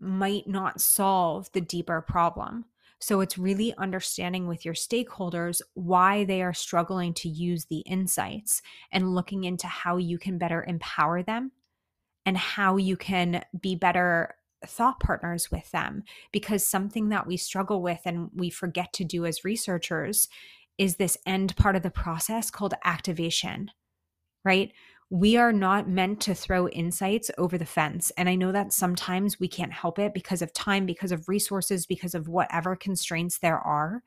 might 0.00 0.46
not 0.46 0.80
solve 0.80 1.50
the 1.52 1.60
deeper 1.60 2.00
problem. 2.00 2.64
So 3.00 3.20
it's 3.20 3.38
really 3.38 3.74
understanding 3.76 4.46
with 4.46 4.64
your 4.64 4.74
stakeholders 4.74 5.60
why 5.74 6.24
they 6.24 6.42
are 6.42 6.54
struggling 6.54 7.14
to 7.14 7.28
use 7.28 7.66
the 7.66 7.80
insights 7.80 8.62
and 8.90 9.14
looking 9.14 9.44
into 9.44 9.66
how 9.66 9.96
you 9.96 10.18
can 10.18 10.38
better 10.38 10.64
empower 10.64 11.22
them 11.22 11.52
and 12.26 12.36
how 12.36 12.76
you 12.76 12.96
can 12.96 13.44
be 13.60 13.76
better 13.76 14.34
thought 14.66 15.00
partners 15.00 15.50
with 15.50 15.70
them 15.70 16.02
because 16.32 16.66
something 16.66 17.08
that 17.10 17.26
we 17.26 17.36
struggle 17.36 17.82
with 17.82 18.00
and 18.04 18.30
we 18.34 18.50
forget 18.50 18.92
to 18.94 19.04
do 19.04 19.24
as 19.24 19.44
researchers 19.44 20.28
is 20.78 20.96
this 20.96 21.18
end 21.26 21.56
part 21.56 21.76
of 21.76 21.82
the 21.82 21.90
process 21.90 22.50
called 22.50 22.74
activation, 22.84 23.70
right? 24.44 24.72
We 25.10 25.36
are 25.36 25.52
not 25.52 25.88
meant 25.88 26.20
to 26.22 26.34
throw 26.34 26.68
insights 26.68 27.30
over 27.38 27.56
the 27.56 27.64
fence. 27.64 28.12
And 28.16 28.28
I 28.28 28.34
know 28.34 28.52
that 28.52 28.72
sometimes 28.72 29.40
we 29.40 29.48
can't 29.48 29.72
help 29.72 29.98
it 29.98 30.12
because 30.14 30.42
of 30.42 30.52
time, 30.52 30.86
because 30.86 31.12
of 31.12 31.28
resources, 31.28 31.86
because 31.86 32.14
of 32.14 32.28
whatever 32.28 32.76
constraints 32.76 33.38
there 33.38 33.58
are. 33.58 34.02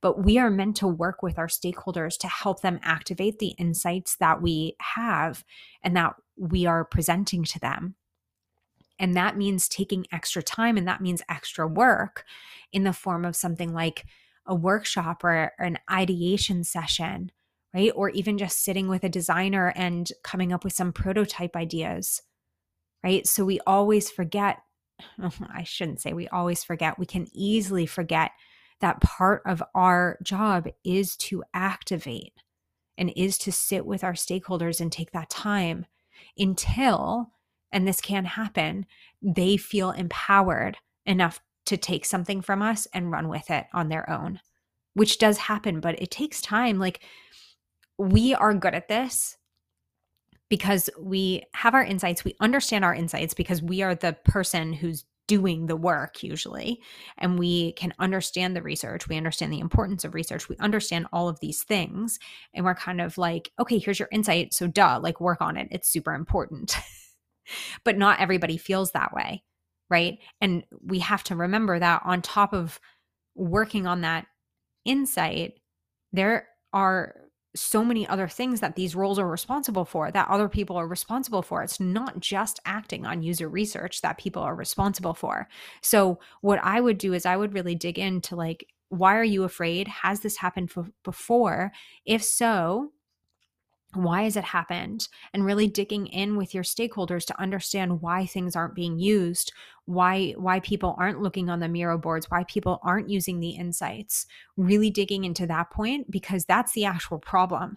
But 0.00 0.24
we 0.24 0.38
are 0.38 0.50
meant 0.50 0.76
to 0.76 0.86
work 0.86 1.22
with 1.22 1.38
our 1.38 1.46
stakeholders 1.46 2.18
to 2.18 2.28
help 2.28 2.60
them 2.60 2.80
activate 2.82 3.38
the 3.38 3.54
insights 3.58 4.16
that 4.16 4.42
we 4.42 4.76
have 4.80 5.44
and 5.82 5.96
that 5.96 6.14
we 6.36 6.66
are 6.66 6.84
presenting 6.84 7.44
to 7.44 7.58
them. 7.58 7.94
And 9.00 9.16
that 9.16 9.36
means 9.36 9.66
taking 9.66 10.06
extra 10.12 10.42
time 10.42 10.76
and 10.76 10.86
that 10.86 11.00
means 11.00 11.22
extra 11.28 11.66
work 11.66 12.24
in 12.70 12.84
the 12.84 12.92
form 12.92 13.24
of 13.24 13.34
something 13.34 13.72
like 13.72 14.04
a 14.46 14.54
workshop 14.54 15.24
or, 15.24 15.52
an 15.58 15.78
ideation 15.90 16.62
session, 16.64 17.32
right? 17.74 17.90
Or 17.96 18.10
even 18.10 18.36
just 18.36 18.62
sitting 18.62 18.88
with 18.88 19.02
a 19.02 19.08
designer 19.08 19.72
and 19.74 20.12
coming 20.22 20.52
up 20.52 20.64
with 20.64 20.74
some 20.74 20.92
prototype 20.92 21.56
ideas, 21.56 22.20
right? 23.02 23.26
So 23.26 23.44
we 23.44 23.58
always 23.66 24.10
forget, 24.10 24.58
I 25.18 25.64
shouldn't 25.64 26.02
say 26.02 26.12
we 26.12 26.28
always 26.28 26.62
forget, 26.62 26.98
we 26.98 27.06
can 27.06 27.26
easily 27.32 27.86
forget 27.86 28.32
that 28.82 29.00
part 29.00 29.42
of 29.46 29.62
our 29.74 30.18
job 30.22 30.68
is 30.84 31.16
to 31.16 31.42
activate 31.54 32.34
and 32.98 33.12
is 33.16 33.38
to 33.38 33.52
sit 33.52 33.86
with 33.86 34.04
our 34.04 34.12
stakeholders 34.12 34.78
and 34.78 34.92
take 34.92 35.12
that 35.12 35.30
time 35.30 35.86
until 36.36 37.30
and 37.72 37.86
this 37.86 38.00
can 38.00 38.24
happen, 38.24 38.86
they 39.22 39.56
feel 39.56 39.90
empowered 39.90 40.76
enough 41.06 41.40
to 41.66 41.76
take 41.76 42.04
something 42.04 42.40
from 42.40 42.62
us 42.62 42.86
and 42.92 43.10
run 43.10 43.28
with 43.28 43.50
it 43.50 43.66
on 43.72 43.88
their 43.88 44.08
own, 44.08 44.40
which 44.94 45.18
does 45.18 45.38
happen, 45.38 45.80
but 45.80 46.00
it 46.00 46.10
takes 46.10 46.40
time. 46.40 46.78
Like 46.78 47.00
we 47.98 48.34
are 48.34 48.54
good 48.54 48.74
at 48.74 48.88
this 48.88 49.36
because 50.48 50.90
we 50.98 51.44
have 51.54 51.74
our 51.74 51.84
insights, 51.84 52.24
we 52.24 52.34
understand 52.40 52.84
our 52.84 52.94
insights 52.94 53.34
because 53.34 53.62
we 53.62 53.82
are 53.82 53.94
the 53.94 54.16
person 54.24 54.72
who's 54.72 55.04
doing 55.30 55.66
the 55.66 55.76
work 55.76 56.24
usually 56.24 56.82
and 57.18 57.38
we 57.38 57.70
can 57.74 57.94
understand 58.00 58.56
the 58.56 58.62
research 58.62 59.08
we 59.08 59.16
understand 59.16 59.52
the 59.52 59.60
importance 59.60 60.04
of 60.04 60.12
research 60.12 60.48
we 60.48 60.56
understand 60.56 61.06
all 61.12 61.28
of 61.28 61.38
these 61.38 61.62
things 61.62 62.18
and 62.52 62.64
we're 62.64 62.74
kind 62.74 63.00
of 63.00 63.16
like 63.16 63.52
okay 63.60 63.78
here's 63.78 64.00
your 64.00 64.08
insight 64.10 64.52
so 64.52 64.66
duh 64.66 64.98
like 65.00 65.20
work 65.20 65.40
on 65.40 65.56
it 65.56 65.68
it's 65.70 65.88
super 65.88 66.14
important 66.14 66.74
but 67.84 67.96
not 67.96 68.20
everybody 68.20 68.56
feels 68.56 68.92
that 68.92 69.12
way, 69.12 69.42
right? 69.88 70.18
And 70.40 70.64
we 70.82 71.00
have 71.00 71.24
to 71.24 71.36
remember 71.36 71.78
that 71.78 72.02
on 72.04 72.22
top 72.22 72.52
of 72.52 72.80
working 73.34 73.86
on 73.86 74.02
that 74.02 74.26
insight, 74.84 75.54
there 76.12 76.48
are 76.72 77.14
so 77.56 77.84
many 77.84 78.06
other 78.06 78.28
things 78.28 78.60
that 78.60 78.76
these 78.76 78.94
roles 78.94 79.18
are 79.18 79.28
responsible 79.28 79.84
for 79.84 80.10
that 80.10 80.28
other 80.28 80.48
people 80.48 80.76
are 80.76 80.86
responsible 80.86 81.42
for. 81.42 81.62
It's 81.62 81.80
not 81.80 82.20
just 82.20 82.60
acting 82.64 83.04
on 83.06 83.22
user 83.22 83.48
research 83.48 84.02
that 84.02 84.18
people 84.18 84.42
are 84.42 84.54
responsible 84.54 85.14
for. 85.14 85.48
So, 85.82 86.20
what 86.42 86.60
I 86.62 86.80
would 86.80 86.98
do 86.98 87.12
is 87.12 87.26
I 87.26 87.36
would 87.36 87.54
really 87.54 87.74
dig 87.74 87.98
into 87.98 88.36
like, 88.36 88.66
why 88.88 89.16
are 89.16 89.24
you 89.24 89.44
afraid? 89.44 89.88
Has 89.88 90.20
this 90.20 90.36
happened 90.36 90.70
f- 90.76 90.90
before? 91.04 91.72
If 92.04 92.22
so, 92.22 92.92
why 93.94 94.22
has 94.22 94.36
it 94.36 94.44
happened 94.44 95.08
and 95.32 95.44
really 95.44 95.66
digging 95.66 96.06
in 96.06 96.36
with 96.36 96.54
your 96.54 96.62
stakeholders 96.62 97.24
to 97.24 97.40
understand 97.40 98.00
why 98.00 98.26
things 98.26 98.54
aren't 98.54 98.74
being 98.74 98.98
used 98.98 99.52
why 99.86 100.32
why 100.36 100.60
people 100.60 100.94
aren't 100.98 101.20
looking 101.22 101.50
on 101.50 101.60
the 101.60 101.68
miro 101.68 101.98
boards 101.98 102.30
why 102.30 102.44
people 102.44 102.78
aren't 102.82 103.10
using 103.10 103.40
the 103.40 103.50
insights 103.50 104.26
really 104.56 104.90
digging 104.90 105.24
into 105.24 105.46
that 105.46 105.70
point 105.70 106.10
because 106.10 106.44
that's 106.44 106.72
the 106.72 106.84
actual 106.84 107.18
problem 107.18 107.76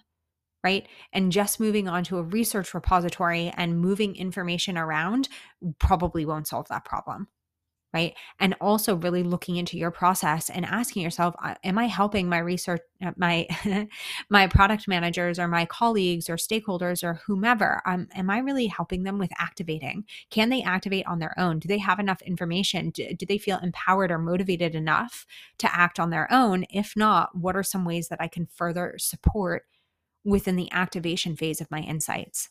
right? 0.63 0.88
And 1.12 1.32
just 1.32 1.60
moving 1.60 1.89
on 1.89 2.05
to 2.05 2.17
a 2.17 2.24
research 2.24 2.74
repository 2.74 3.51
and 3.58 3.79
moving 3.79 4.15
information 4.15 4.77
around 4.77 5.27
probably 5.77 6.25
won't 6.25 6.48
solve 6.48 6.67
that 6.70 6.86
problem 6.86 7.27
right? 7.94 8.16
And 8.40 8.56
also 8.60 8.96
really 8.96 9.22
looking 9.22 9.58
into 9.58 9.78
your 9.78 9.92
process 9.92 10.50
and 10.50 10.66
asking 10.66 11.04
yourself 11.04 11.36
am 11.64 11.78
i 11.78 11.86
helping 11.86 12.28
my 12.28 12.40
research 12.40 12.82
uh, 13.06 13.12
my 13.18 13.48
my 14.30 14.48
product 14.48 14.88
managers 14.88 15.38
or 15.38 15.48
my 15.48 15.66
colleagues 15.66 16.30
or 16.30 16.36
stakeholders 16.36 17.04
or 17.04 17.22
whomever? 17.26 17.82
Um, 17.86 18.08
am 18.16 18.30
i 18.30 18.40
really 18.40 18.68
helping 18.68 19.04
them 19.04 19.20
with 19.20 19.32
activating? 19.38 20.06
Can 20.32 20.50
they 20.50 20.64
activate 20.64 21.06
on 21.06 21.20
their 21.20 21.38
own? 21.40 21.60
Do 21.60 21.68
they 21.68 21.78
have 21.78 22.00
enough 22.00 22.22
information? 22.24 22.90
Do, 22.90 23.14
do 23.14 23.26
they 23.26 23.38
feel 23.38 23.60
empowered 23.60 24.12
or 24.12 24.18
motivated 24.18 24.74
enough 24.74 25.26
to 25.60 25.74
act 25.74 26.00
on 26.00 26.10
their 26.10 26.32
own? 26.32 26.66
If 26.70 26.96
not 26.96 27.38
what 27.38 27.56
are 27.56 27.64
some 27.64 27.86
ways 27.86 28.08
that 28.08 28.22
i 28.22 28.28
can 28.28 28.48
further 28.48 28.96
support 28.98 29.66
within 30.26 30.56
the 30.56 30.72
activation 30.72 31.36
phase 31.36 31.62
of 31.62 31.70
my 31.70 31.82
insights? 31.82 32.50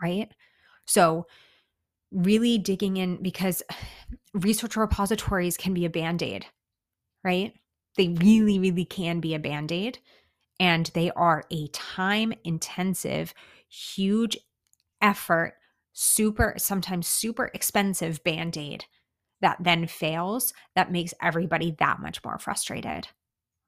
Right? 0.00 0.30
So 0.86 1.26
really 2.12 2.58
digging 2.58 2.96
in 2.96 3.22
because 3.22 3.62
research 4.32 4.76
repositories 4.76 5.56
can 5.56 5.74
be 5.74 5.84
a 5.84 5.90
band 5.90 6.22
aid, 6.22 6.46
right? 7.24 7.54
They 7.96 8.08
really, 8.08 8.58
really 8.58 8.84
can 8.84 9.20
be 9.20 9.34
a 9.34 9.38
band 9.38 9.72
aid. 9.72 9.98
And 10.58 10.90
they 10.94 11.10
are 11.12 11.44
a 11.50 11.68
time 11.68 12.32
intensive, 12.44 13.34
huge 13.68 14.38
effort, 15.02 15.54
super, 15.92 16.54
sometimes 16.56 17.06
super 17.06 17.50
expensive 17.52 18.22
band 18.24 18.56
aid 18.56 18.84
that 19.40 19.58
then 19.60 19.86
fails, 19.86 20.54
that 20.74 20.92
makes 20.92 21.12
everybody 21.20 21.76
that 21.78 22.00
much 22.00 22.24
more 22.24 22.38
frustrated, 22.38 23.08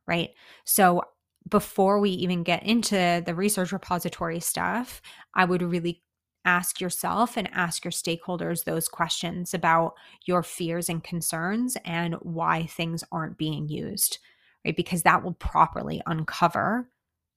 right? 0.07 0.30
So 0.64 1.02
before 1.49 2.00
we 2.00 2.11
even 2.11 2.42
get 2.42 2.62
into 2.62 3.23
the 3.25 3.35
research 3.35 3.73
repository 3.73 4.40
stuff, 4.40 5.02
I 5.35 5.45
would 5.45 5.62
really 5.62 6.02
ask 6.45 6.80
yourself 6.80 7.37
and 7.37 7.49
ask 7.52 7.85
your 7.85 7.92
stakeholders 7.92 8.64
those 8.64 8.88
questions 8.88 9.52
about 9.52 9.95
your 10.25 10.42
fears 10.42 10.88
and 10.88 11.04
concerns 11.04 11.76
and 11.85 12.14
why 12.16 12.66
things 12.66 13.04
aren't 13.12 13.38
being 13.38 13.68
used, 13.68 14.18
right? 14.64 14.76
Because 14.76 15.02
that 15.02 15.23
will 15.23 15.35
properly 15.35 16.00
uncover 16.07 16.88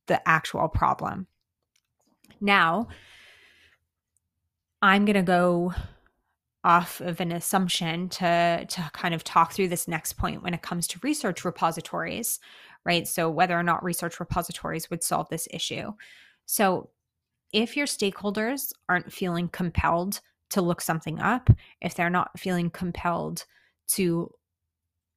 the 0.08 0.28
actual 0.28 0.68
problem. 0.68 1.28
Now, 2.40 2.88
I'm 4.82 5.06
going 5.06 5.16
to 5.16 5.22
go 5.22 5.74
off 6.64 7.02
of 7.02 7.20
an 7.20 7.32
assumption 7.32 8.08
to 8.08 8.66
to 8.68 8.90
kind 8.94 9.14
of 9.14 9.24
talk 9.24 9.52
through 9.52 9.68
this 9.68 9.88
next 9.88 10.14
point 10.14 10.44
when 10.44 10.54
it 10.54 10.62
comes 10.62 10.88
to 10.88 11.00
research 11.02 11.44
repositories, 11.44 12.40
right? 12.86 13.08
So 13.08 13.30
whether 13.30 13.58
or 13.58 13.64
not 13.64 13.84
research 13.84 14.20
repositories 14.20 14.90
would 14.90 15.04
solve 15.04 15.28
this 15.30 15.48
issue. 15.52 15.92
So 16.46 16.90
if 17.54 17.76
your 17.76 17.86
stakeholders 17.86 18.72
aren't 18.88 19.12
feeling 19.12 19.50
compelled 19.50 20.22
to 20.52 20.62
look 20.62 20.82
something 20.82 21.20
up, 21.20 21.50
if 21.82 21.96
they're 21.96 22.10
not 22.10 22.40
feeling 22.40 22.70
compelled 22.70 23.46
to 23.90 24.32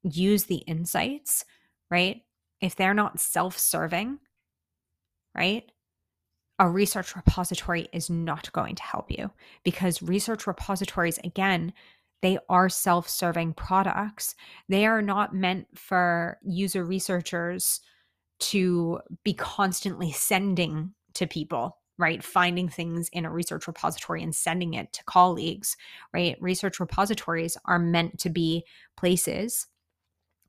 use 0.03 0.45
the 0.45 0.59
insights, 0.59 1.45
right? 1.91 2.23
If 2.61 2.77
they're 2.77 2.95
not 2.95 3.21
self 3.21 3.59
serving, 3.59 4.19
right? 5.37 5.71
A 6.59 6.69
research 6.69 7.17
repository 7.17 7.89
is 7.93 8.09
not 8.09 8.53
going 8.53 8.77
to 8.77 8.83
help 8.83 9.11
you 9.11 9.31
because 9.65 10.03
research 10.03 10.47
repositories, 10.47 11.19
again, 11.25 11.73
they 12.23 12.39
are 12.49 12.69
self 12.69 13.09
serving 13.09 13.55
products. 13.55 14.35
They 14.69 14.87
are 14.87 15.03
not 15.03 15.35
meant 15.35 15.67
for 15.75 16.39
user 16.43 16.85
researchers 16.85 17.81
to 18.41 19.01
be 19.25 19.35
constantly 19.35 20.13
sending 20.13 20.95
to 21.15 21.27
people 21.27 21.79
right? 21.99 22.23
Finding 22.25 22.69
things 22.69 23.09
in 23.13 23.25
a 23.25 23.31
research 23.31 23.67
repository 23.67 24.23
and 24.23 24.35
sending 24.35 24.75
it 24.75 24.93
to 24.93 25.05
colleagues, 25.05 25.77
right? 26.13 26.37
Research 26.41 26.81
repositories 26.81 27.57
are 27.65 27.79
meant 27.79 28.19
to 28.21 28.31
be 28.31 28.65
places 28.97 29.67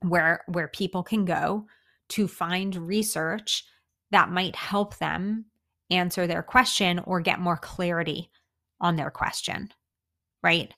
where 0.02 0.42
where 0.48 0.68
people 0.68 1.02
can 1.02 1.24
go 1.24 1.66
to 2.08 2.28
find 2.28 2.76
research 2.76 3.64
that 4.10 4.30
might 4.30 4.54
help 4.54 4.96
them 4.98 5.46
answer 5.90 6.26
their 6.26 6.42
question 6.42 6.98
or 7.00 7.20
get 7.20 7.40
more 7.40 7.56
clarity 7.56 8.30
on 8.80 8.96
their 8.96 9.10
question, 9.10 9.72
right? 10.42 10.74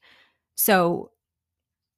So 0.54 1.11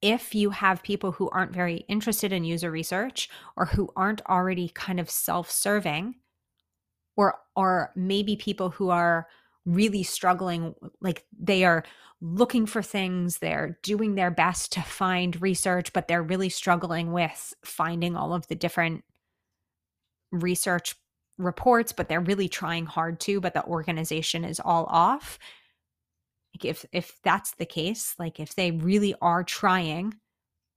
if 0.01 0.33
you 0.33 0.49
have 0.49 0.81
people 0.81 1.11
who 1.11 1.29
aren't 1.29 1.53
very 1.53 1.85
interested 1.87 2.33
in 2.33 2.43
user 2.43 2.71
research 2.71 3.29
or 3.55 3.65
who 3.65 3.89
aren't 3.95 4.25
already 4.25 4.69
kind 4.69 4.99
of 4.99 5.09
self-serving, 5.09 6.15
or 7.17 7.35
or 7.55 7.91
maybe 7.95 8.35
people 8.35 8.69
who 8.69 8.89
are 8.89 9.27
really 9.65 10.03
struggling 10.03 10.73
like 11.01 11.25
they 11.39 11.63
are 11.63 11.83
looking 12.19 12.65
for 12.65 12.81
things 12.81 13.37
they're 13.37 13.77
doing 13.83 14.15
their 14.15 14.31
best 14.31 14.71
to 14.71 14.81
find 14.81 15.41
research 15.41 15.93
but 15.93 16.07
they're 16.07 16.23
really 16.23 16.49
struggling 16.49 17.11
with 17.11 17.53
finding 17.63 18.15
all 18.15 18.33
of 18.33 18.47
the 18.47 18.55
different 18.55 19.03
research 20.31 20.95
reports 21.37 21.91
but 21.91 22.07
they're 22.07 22.21
really 22.21 22.47
trying 22.49 22.85
hard 22.85 23.19
to 23.19 23.39
but 23.41 23.53
the 23.53 23.65
organization 23.65 24.43
is 24.45 24.59
all 24.59 24.85
off. 24.85 25.39
Like 26.55 26.65
if 26.65 26.85
if 26.91 27.19
that's 27.23 27.55
the 27.55 27.65
case 27.65 28.15
like 28.19 28.39
if 28.39 28.55
they 28.55 28.71
really 28.71 29.15
are 29.21 29.43
trying 29.43 30.13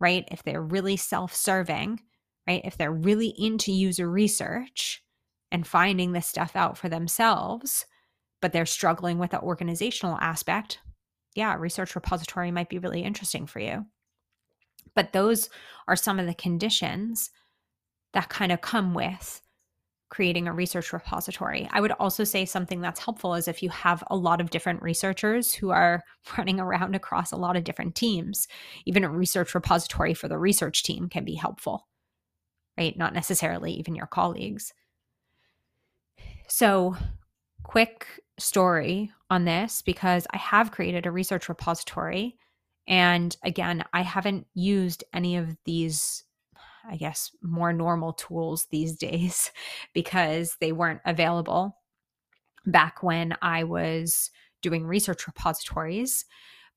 right 0.01 0.27
if 0.31 0.43
they're 0.43 0.63
really 0.63 0.97
self-serving 0.97 2.01
right 2.49 2.63
if 2.65 2.77
they're 2.77 2.93
really 2.93 3.35
into 3.37 3.73
user 3.73 4.09
research 4.09 5.04
and 5.55 5.65
finding 5.65 6.11
this 6.11 6.27
stuff 6.27 6.57
out 6.57 6.77
for 6.77 6.89
themselves, 6.89 7.87
but 8.43 8.53
they're 8.53 8.67
struggling 8.67 9.21
with 9.21 9.31
the 9.31 9.41
organizational 9.41 10.19
aspect, 10.21 10.81
yeah, 11.37 11.55
research 11.55 11.95
repository 11.95 12.51
might 12.51 12.69
be 12.69 12.81
really 12.81 13.03
interesting 13.03 13.47
for 13.47 13.61
you. 13.61 13.87
But 14.97 15.13
those 15.13 15.49
are 15.87 15.95
some 15.95 16.19
of 16.19 16.27
the 16.27 16.35
conditions 16.35 17.31
that 18.15 18.29
kind 18.29 18.51
of 18.51 18.63
come 18.63 18.95
with 18.95 19.41
creating 20.11 20.49
a 20.49 20.53
research 20.53 20.93
repository. 20.93 21.69
I 21.71 21.81
would 21.81 21.93
also 21.93 22.25
say 22.25 22.45
something 22.45 22.81
that's 22.81 23.05
helpful 23.05 23.35
is 23.35 23.47
if 23.47 23.63
you 23.63 23.71
have 23.71 24.03
a 24.09 24.17
lot 24.17 24.41
of 24.41 24.51
different 24.51 24.83
researchers 24.83 25.55
who 25.55 25.71
are 25.71 26.03
running 26.37 26.59
around 26.59 26.97
across 26.97 27.31
a 27.31 27.37
lot 27.37 27.55
of 27.55 27.63
different 27.63 27.95
teams, 27.95 28.49
even 28.87 29.05
a 29.05 29.09
research 29.09 29.55
repository 29.55 30.15
for 30.15 30.27
the 30.27 30.37
research 30.37 30.83
team 30.83 31.09
can 31.09 31.25
be 31.25 31.37
helpful, 31.37 31.87
right? 32.77 32.99
Not 32.99 33.15
necessarily 33.15 33.73
even 33.75 33.95
your 33.95 34.09
colleagues. 34.09 34.73
So, 36.47 36.97
quick 37.63 38.07
story 38.39 39.13
on 39.31 39.45
this 39.45 39.83
because 39.83 40.27
I 40.33 40.37
have 40.37 40.71
created 40.71 41.07
a 41.07 41.11
research 41.11 41.49
repository. 41.49 42.37
And 42.87 43.37
again, 43.43 43.85
I 43.93 44.03
haven't 44.03 44.47
used 44.55 45.05
any 45.13 45.37
of 45.37 45.57
these, 45.65 46.25
I 46.89 46.97
guess, 46.97 47.31
more 47.43 47.73
normal 47.73 48.13
tools 48.13 48.67
these 48.71 48.97
days 48.99 49.51
because 49.95 50.57
they 50.61 50.73
weren't 50.73 51.01
available 51.05 51.79
back 52.67 53.03
when 53.03 53.37
I 53.43 53.65
was 53.65 54.31
doing 54.63 54.87
research 54.87 55.27
repositories. 55.27 56.25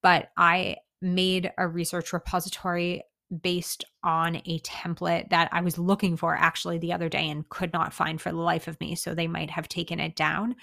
But 0.01 0.29
I 0.37 0.77
made 1.01 1.51
a 1.57 1.67
research 1.67 2.13
repository 2.13 3.03
based 3.41 3.83
on 4.03 4.37
a 4.37 4.59
template 4.59 5.29
that 5.29 5.49
I 5.51 5.61
was 5.61 5.77
looking 5.77 6.15
for 6.15 6.35
actually 6.35 6.77
the 6.77 6.93
other 6.93 7.09
day 7.09 7.29
and 7.29 7.47
could 7.49 7.73
not 7.73 7.93
find 7.93 8.21
for 8.21 8.31
the 8.31 8.37
life 8.37 8.67
of 8.67 8.79
me. 8.79 8.95
So 8.95 9.13
they 9.13 9.27
might 9.27 9.49
have 9.49 9.67
taken 9.67 9.99
it 9.99 10.15
down. 10.15 10.55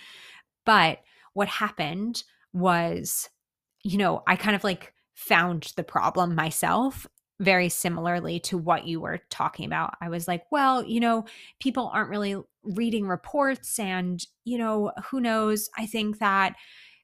But 0.64 1.00
what 1.34 1.48
happened 1.48 2.22
was, 2.52 3.28
you 3.82 3.98
know, 3.98 4.22
I 4.26 4.36
kind 4.36 4.56
of 4.56 4.64
like 4.64 4.94
found 5.14 5.72
the 5.76 5.84
problem 5.84 6.34
myself 6.34 7.06
very 7.40 7.68
similarly 7.68 8.38
to 8.38 8.56
what 8.56 8.86
you 8.86 9.00
were 9.00 9.20
talking 9.28 9.66
about. 9.66 9.94
I 10.00 10.08
was 10.08 10.28
like, 10.28 10.44
well, 10.50 10.84
you 10.84 11.00
know, 11.00 11.24
people 11.60 11.90
aren't 11.92 12.10
really 12.10 12.36
reading 12.62 13.06
reports 13.06 13.78
and, 13.78 14.24
you 14.44 14.56
know, 14.56 14.92
who 15.06 15.20
knows? 15.20 15.68
I 15.76 15.86
think 15.86 16.20
that 16.20 16.54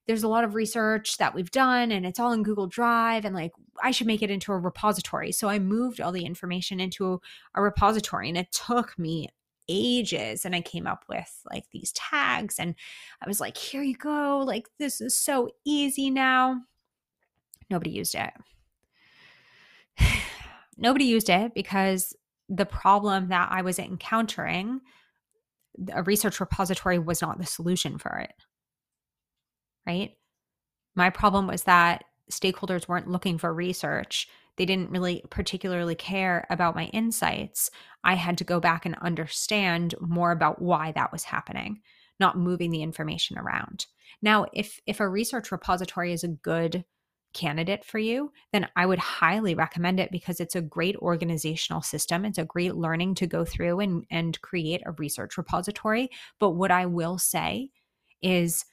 there's 0.06 0.22
a 0.22 0.28
lot 0.28 0.44
of 0.44 0.54
research 0.54 1.18
that 1.18 1.34
we've 1.34 1.50
done 1.50 1.92
and 1.92 2.04
it's 2.04 2.18
all 2.18 2.32
in 2.32 2.42
Google 2.42 2.66
Drive 2.66 3.24
and 3.24 3.34
like 3.34 3.52
I 3.82 3.90
should 3.90 4.06
make 4.06 4.22
it 4.22 4.30
into 4.30 4.52
a 4.52 4.58
repository. 4.58 5.32
So 5.32 5.48
I 5.48 5.58
moved 5.58 6.00
all 6.00 6.12
the 6.12 6.24
information 6.24 6.80
into 6.80 7.20
a 7.54 7.62
repository 7.62 8.28
and 8.28 8.38
it 8.38 8.50
took 8.52 8.98
me 8.98 9.28
ages 9.68 10.44
and 10.44 10.54
I 10.54 10.62
came 10.62 10.86
up 10.86 11.04
with 11.08 11.30
like 11.50 11.64
these 11.70 11.92
tags 11.92 12.58
and 12.58 12.74
I 13.22 13.28
was 13.28 13.40
like, 13.40 13.56
here 13.56 13.82
you 13.82 13.94
go. 13.94 14.42
Like 14.44 14.68
this 14.78 15.00
is 15.00 15.16
so 15.16 15.50
easy 15.64 16.10
now. 16.10 16.60
Nobody 17.70 17.90
used 17.90 18.16
it. 18.16 18.32
Nobody 20.76 21.04
used 21.04 21.28
it 21.28 21.54
because 21.54 22.16
the 22.48 22.66
problem 22.66 23.28
that 23.28 23.48
I 23.52 23.62
was 23.62 23.78
encountering, 23.78 24.80
a 25.92 26.02
research 26.02 26.40
repository 26.40 26.98
was 26.98 27.22
not 27.22 27.38
the 27.38 27.46
solution 27.46 27.96
for 27.96 28.18
it 28.18 28.32
right? 29.86 30.12
My 30.94 31.10
problem 31.10 31.46
was 31.46 31.64
that 31.64 32.04
stakeholders 32.30 32.88
weren't 32.88 33.10
looking 33.10 33.38
for 33.38 33.52
research. 33.52 34.28
They 34.56 34.66
didn't 34.66 34.90
really 34.90 35.22
particularly 35.30 35.94
care 35.94 36.46
about 36.50 36.74
my 36.74 36.86
insights. 36.86 37.70
I 38.04 38.14
had 38.14 38.38
to 38.38 38.44
go 38.44 38.60
back 38.60 38.84
and 38.84 38.94
understand 38.96 39.94
more 40.00 40.32
about 40.32 40.60
why 40.60 40.92
that 40.92 41.12
was 41.12 41.24
happening, 41.24 41.80
not 42.18 42.38
moving 42.38 42.70
the 42.70 42.82
information 42.82 43.38
around. 43.38 43.86
Now, 44.22 44.46
if 44.52 44.80
if 44.86 45.00
a 45.00 45.08
research 45.08 45.50
repository 45.50 46.12
is 46.12 46.24
a 46.24 46.28
good 46.28 46.84
candidate 47.32 47.84
for 47.84 47.98
you, 47.98 48.32
then 48.52 48.68
I 48.76 48.86
would 48.86 48.98
highly 48.98 49.54
recommend 49.54 50.00
it 50.00 50.10
because 50.10 50.40
it's 50.40 50.56
a 50.56 50.60
great 50.60 50.96
organizational 50.96 51.82
system. 51.82 52.24
It's 52.24 52.38
a 52.38 52.44
great 52.44 52.74
learning 52.74 53.14
to 53.16 53.26
go 53.26 53.44
through 53.44 53.80
and, 53.80 54.04
and 54.10 54.40
create 54.42 54.82
a 54.84 54.92
research 54.92 55.38
repository. 55.38 56.10
But 56.38 56.50
what 56.50 56.70
I 56.70 56.86
will 56.86 57.18
say 57.18 57.70
is 58.20 58.64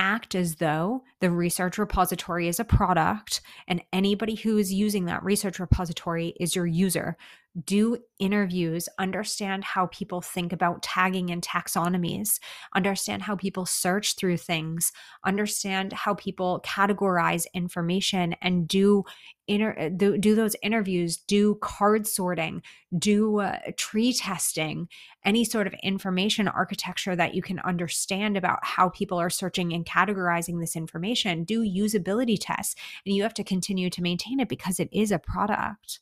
act 0.00 0.34
as 0.34 0.56
though 0.56 1.04
the 1.20 1.30
research 1.30 1.76
repository 1.76 2.48
is 2.48 2.58
a 2.58 2.64
product 2.64 3.42
and 3.68 3.82
anybody 3.92 4.34
who 4.34 4.56
is 4.56 4.72
using 4.72 5.04
that 5.04 5.22
research 5.22 5.60
repository 5.60 6.34
is 6.40 6.56
your 6.56 6.66
user 6.66 7.18
do 7.64 7.98
interviews, 8.20 8.88
understand 8.98 9.64
how 9.64 9.86
people 9.86 10.20
think 10.20 10.52
about 10.52 10.82
tagging 10.82 11.30
and 11.30 11.42
taxonomies, 11.42 12.38
understand 12.76 13.22
how 13.22 13.34
people 13.34 13.66
search 13.66 14.14
through 14.14 14.36
things, 14.36 14.92
understand 15.24 15.92
how 15.92 16.14
people 16.14 16.62
categorize 16.64 17.46
information 17.52 18.34
and 18.40 18.68
do 18.68 19.02
inter- 19.48 19.76
uh, 19.78 19.88
do, 19.88 20.34
those 20.34 20.54
interviews, 20.62 21.16
do 21.16 21.56
card 21.56 22.06
sorting, 22.06 22.62
do 22.96 23.40
uh, 23.40 23.58
tree 23.76 24.12
testing, 24.12 24.88
any 25.24 25.44
sort 25.44 25.66
of 25.66 25.74
information 25.82 26.46
architecture 26.46 27.16
that 27.16 27.34
you 27.34 27.42
can 27.42 27.58
understand 27.60 28.36
about 28.36 28.60
how 28.62 28.88
people 28.90 29.18
are 29.18 29.30
searching 29.30 29.72
and 29.72 29.84
categorizing 29.84 30.60
this 30.60 30.76
information, 30.76 31.42
do 31.42 31.62
usability 31.62 32.38
tests 32.40 32.76
and 33.04 33.14
you 33.14 33.24
have 33.24 33.34
to 33.34 33.42
continue 33.42 33.90
to 33.90 34.02
maintain 34.02 34.38
it 34.38 34.48
because 34.48 34.78
it 34.78 34.88
is 34.92 35.10
a 35.10 35.18
product 35.18 35.98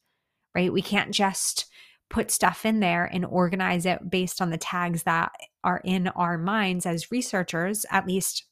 right? 0.58 0.72
We 0.72 0.82
can't 0.82 1.14
just 1.14 1.66
put 2.10 2.32
stuff 2.32 2.66
in 2.66 2.80
there 2.80 3.04
and 3.04 3.24
organize 3.24 3.86
it 3.86 4.10
based 4.10 4.42
on 4.42 4.50
the 4.50 4.58
tags 4.58 5.04
that 5.04 5.30
are 5.62 5.80
in 5.84 6.08
our 6.08 6.36
minds 6.36 6.84
as 6.84 7.12
researchers. 7.12 7.86
At 7.92 8.08
least 8.08 8.44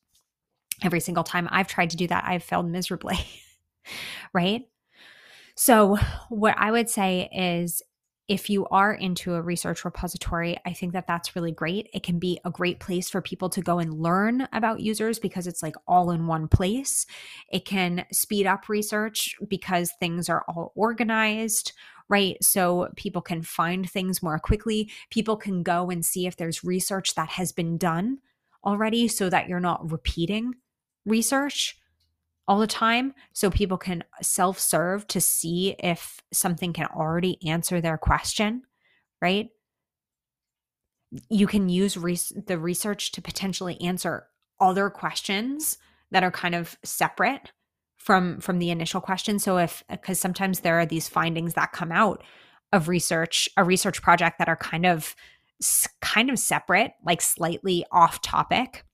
every 0.84 1.00
single 1.00 1.24
time 1.24 1.48
I've 1.50 1.66
tried 1.66 1.90
to 1.90 1.96
do 1.96 2.06
that, 2.06 2.22
I've 2.24 2.44
failed 2.44 2.70
miserably, 2.70 3.18
right? 4.32 4.62
So, 5.56 5.96
what 6.28 6.54
I 6.56 6.70
would 6.70 6.88
say 6.88 7.28
is 7.34 7.82
if 8.28 8.50
you 8.50 8.66
are 8.66 8.92
into 8.92 9.34
a 9.34 9.42
research 9.42 9.84
repository, 9.84 10.56
I 10.66 10.72
think 10.72 10.92
that 10.92 11.06
that's 11.06 11.36
really 11.36 11.52
great. 11.52 11.88
It 11.94 12.02
can 12.02 12.18
be 12.18 12.40
a 12.44 12.50
great 12.50 12.80
place 12.80 13.08
for 13.08 13.20
people 13.20 13.48
to 13.50 13.60
go 13.60 13.78
and 13.78 13.94
learn 14.02 14.48
about 14.52 14.80
users 14.80 15.18
because 15.18 15.46
it's 15.46 15.62
like 15.62 15.76
all 15.86 16.10
in 16.10 16.26
one 16.26 16.48
place. 16.48 17.06
It 17.52 17.64
can 17.64 18.04
speed 18.12 18.46
up 18.46 18.68
research 18.68 19.36
because 19.46 19.92
things 20.00 20.28
are 20.28 20.44
all 20.48 20.72
organized, 20.74 21.72
right? 22.08 22.36
So 22.42 22.88
people 22.96 23.22
can 23.22 23.42
find 23.42 23.88
things 23.88 24.22
more 24.22 24.38
quickly. 24.38 24.90
People 25.10 25.36
can 25.36 25.62
go 25.62 25.90
and 25.90 26.04
see 26.04 26.26
if 26.26 26.36
there's 26.36 26.64
research 26.64 27.14
that 27.14 27.30
has 27.30 27.52
been 27.52 27.78
done 27.78 28.18
already 28.64 29.08
so 29.08 29.28
that 29.30 29.48
you're 29.48 29.60
not 29.60 29.90
repeating 29.90 30.54
research 31.04 31.78
all 32.48 32.58
the 32.58 32.66
time 32.66 33.14
so 33.32 33.50
people 33.50 33.78
can 33.78 34.04
self 34.22 34.58
serve 34.58 35.06
to 35.08 35.20
see 35.20 35.74
if 35.78 36.20
something 36.32 36.72
can 36.72 36.86
already 36.86 37.38
answer 37.46 37.80
their 37.80 37.98
question, 37.98 38.62
right? 39.20 39.48
You 41.28 41.46
can 41.46 41.68
use 41.68 41.96
res- 41.96 42.32
the 42.46 42.58
research 42.58 43.12
to 43.12 43.22
potentially 43.22 43.80
answer 43.80 44.26
other 44.60 44.90
questions 44.90 45.78
that 46.10 46.22
are 46.22 46.30
kind 46.30 46.54
of 46.54 46.76
separate 46.84 47.52
from 48.06 48.38
from 48.40 48.60
the 48.60 48.70
initial 48.70 49.00
question 49.00 49.40
so 49.40 49.58
if 49.58 49.82
because 49.90 50.20
sometimes 50.20 50.60
there 50.60 50.78
are 50.78 50.86
these 50.86 51.08
findings 51.08 51.54
that 51.54 51.72
come 51.72 51.90
out 51.90 52.22
of 52.72 52.88
research 52.88 53.48
a 53.56 53.64
research 53.64 54.00
project 54.00 54.38
that 54.38 54.48
are 54.48 54.56
kind 54.56 54.86
of 54.86 55.16
kind 56.00 56.30
of 56.30 56.38
separate 56.38 56.92
like 57.04 57.20
slightly 57.20 57.84
off 57.90 58.22
topic 58.22 58.84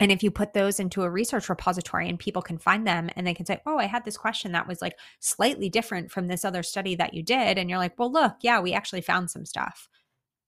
and 0.00 0.10
if 0.10 0.22
you 0.22 0.30
put 0.30 0.54
those 0.54 0.80
into 0.80 1.02
a 1.02 1.10
research 1.10 1.50
repository 1.50 2.08
and 2.08 2.18
people 2.18 2.40
can 2.40 2.56
find 2.56 2.86
them 2.86 3.10
and 3.14 3.26
they 3.26 3.34
can 3.34 3.44
say, 3.44 3.60
Oh, 3.66 3.76
I 3.76 3.84
had 3.84 4.06
this 4.06 4.16
question 4.16 4.52
that 4.52 4.66
was 4.66 4.80
like 4.80 4.98
slightly 5.20 5.68
different 5.68 6.10
from 6.10 6.26
this 6.26 6.42
other 6.42 6.62
study 6.62 6.94
that 6.94 7.12
you 7.12 7.22
did. 7.22 7.58
And 7.58 7.68
you're 7.68 7.78
like, 7.78 7.98
Well, 7.98 8.10
look, 8.10 8.36
yeah, 8.40 8.60
we 8.60 8.72
actually 8.72 9.02
found 9.02 9.30
some 9.30 9.44
stuff. 9.44 9.90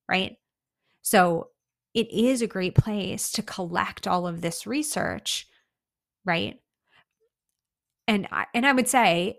Right. 0.08 0.38
So 1.02 1.50
it 1.92 2.10
is 2.10 2.40
a 2.40 2.46
great 2.46 2.74
place 2.74 3.30
to 3.32 3.42
collect 3.42 4.08
all 4.08 4.26
of 4.26 4.40
this 4.40 4.66
research. 4.66 5.46
Right. 6.24 6.58
And 8.08 8.28
I, 8.30 8.46
and 8.54 8.66
I 8.66 8.72
would 8.72 8.88
say, 8.88 9.38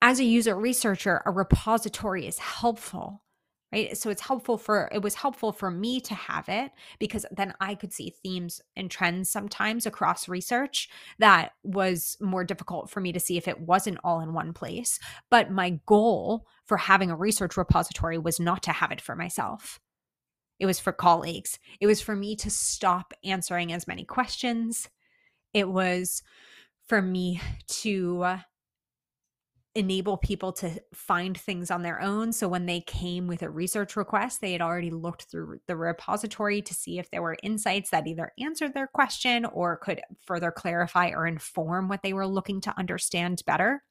as 0.00 0.20
a 0.20 0.24
user 0.24 0.54
researcher, 0.54 1.22
a 1.24 1.30
repository 1.30 2.26
is 2.26 2.38
helpful 2.38 3.22
right? 3.72 3.96
So 3.96 4.10
it's 4.10 4.22
helpful 4.22 4.58
for 4.58 4.88
it 4.92 5.02
was 5.02 5.14
helpful 5.14 5.50
for 5.50 5.70
me 5.70 6.00
to 6.02 6.14
have 6.14 6.48
it 6.48 6.70
because 6.98 7.24
then 7.32 7.54
i 7.60 7.74
could 7.74 7.92
see 7.92 8.14
themes 8.22 8.60
and 8.76 8.90
trends 8.90 9.30
sometimes 9.30 9.86
across 9.86 10.28
research 10.28 10.88
that 11.18 11.52
was 11.64 12.16
more 12.20 12.44
difficult 12.44 12.90
for 12.90 13.00
me 13.00 13.12
to 13.12 13.20
see 13.20 13.36
if 13.36 13.48
it 13.48 13.60
wasn't 13.60 13.98
all 14.04 14.20
in 14.20 14.34
one 14.34 14.52
place. 14.52 14.98
But 15.30 15.50
my 15.50 15.80
goal 15.86 16.46
for 16.66 16.76
having 16.76 17.10
a 17.10 17.16
research 17.16 17.56
repository 17.56 18.18
was 18.18 18.38
not 18.38 18.62
to 18.64 18.72
have 18.72 18.92
it 18.92 19.00
for 19.00 19.16
myself. 19.16 19.80
It 20.60 20.66
was 20.66 20.78
for 20.78 20.92
colleagues. 20.92 21.58
It 21.80 21.86
was 21.86 22.00
for 22.00 22.14
me 22.14 22.36
to 22.36 22.50
stop 22.50 23.14
answering 23.24 23.72
as 23.72 23.88
many 23.88 24.04
questions. 24.04 24.88
It 25.52 25.68
was 25.68 26.22
for 26.88 27.00
me 27.00 27.40
to 27.68 28.38
enable 29.74 30.18
people 30.18 30.52
to 30.52 30.70
find 30.92 31.38
things 31.38 31.70
on 31.70 31.82
their 31.82 31.98
own. 32.02 32.30
So 32.30 32.46
when 32.46 32.66
they 32.66 32.80
came 32.82 33.26
with 33.26 33.42
a 33.42 33.48
research 33.48 33.96
request, 33.96 34.42
they 34.42 34.52
had 34.52 34.60
already 34.60 34.90
looked 34.90 35.30
through 35.30 35.60
the 35.66 35.76
repository 35.76 36.60
to 36.60 36.74
see 36.74 36.98
if 36.98 37.10
there 37.10 37.22
were 37.22 37.38
insights 37.42 37.88
that 37.90 38.06
either 38.06 38.32
answered 38.38 38.74
their 38.74 38.86
question 38.86 39.46
or 39.46 39.78
could 39.78 40.02
further 40.26 40.50
clarify 40.50 41.10
or 41.10 41.26
inform 41.26 41.88
what 41.88 42.02
they 42.02 42.12
were 42.12 42.26
looking 42.26 42.60
to 42.60 42.78
understand 42.78 43.42
better. 43.46 43.82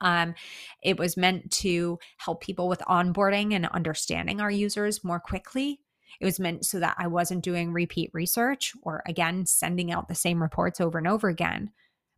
Um, 0.00 0.34
it 0.82 0.98
was 0.98 1.16
meant 1.16 1.52
to 1.52 2.00
help 2.18 2.42
people 2.42 2.68
with 2.68 2.80
onboarding 2.80 3.54
and 3.54 3.66
understanding 3.66 4.40
our 4.40 4.50
users 4.50 5.04
more 5.04 5.20
quickly. 5.20 5.80
It 6.20 6.24
was 6.24 6.40
meant 6.40 6.66
so 6.66 6.80
that 6.80 6.96
I 6.98 7.06
wasn't 7.06 7.44
doing 7.44 7.72
repeat 7.72 8.10
research 8.12 8.72
or, 8.82 9.04
again, 9.06 9.46
sending 9.46 9.92
out 9.92 10.08
the 10.08 10.16
same 10.16 10.42
reports 10.42 10.80
over 10.80 10.98
and 10.98 11.06
over 11.06 11.28
again. 11.28 11.70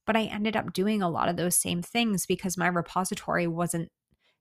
But 0.06 0.16
I 0.16 0.24
ended 0.24 0.56
up 0.56 0.72
doing 0.72 1.02
a 1.02 1.08
lot 1.08 1.28
of 1.28 1.36
those 1.36 1.56
same 1.56 1.82
things 1.82 2.26
because 2.26 2.56
my 2.56 2.66
repository 2.66 3.46
wasn't 3.46 3.90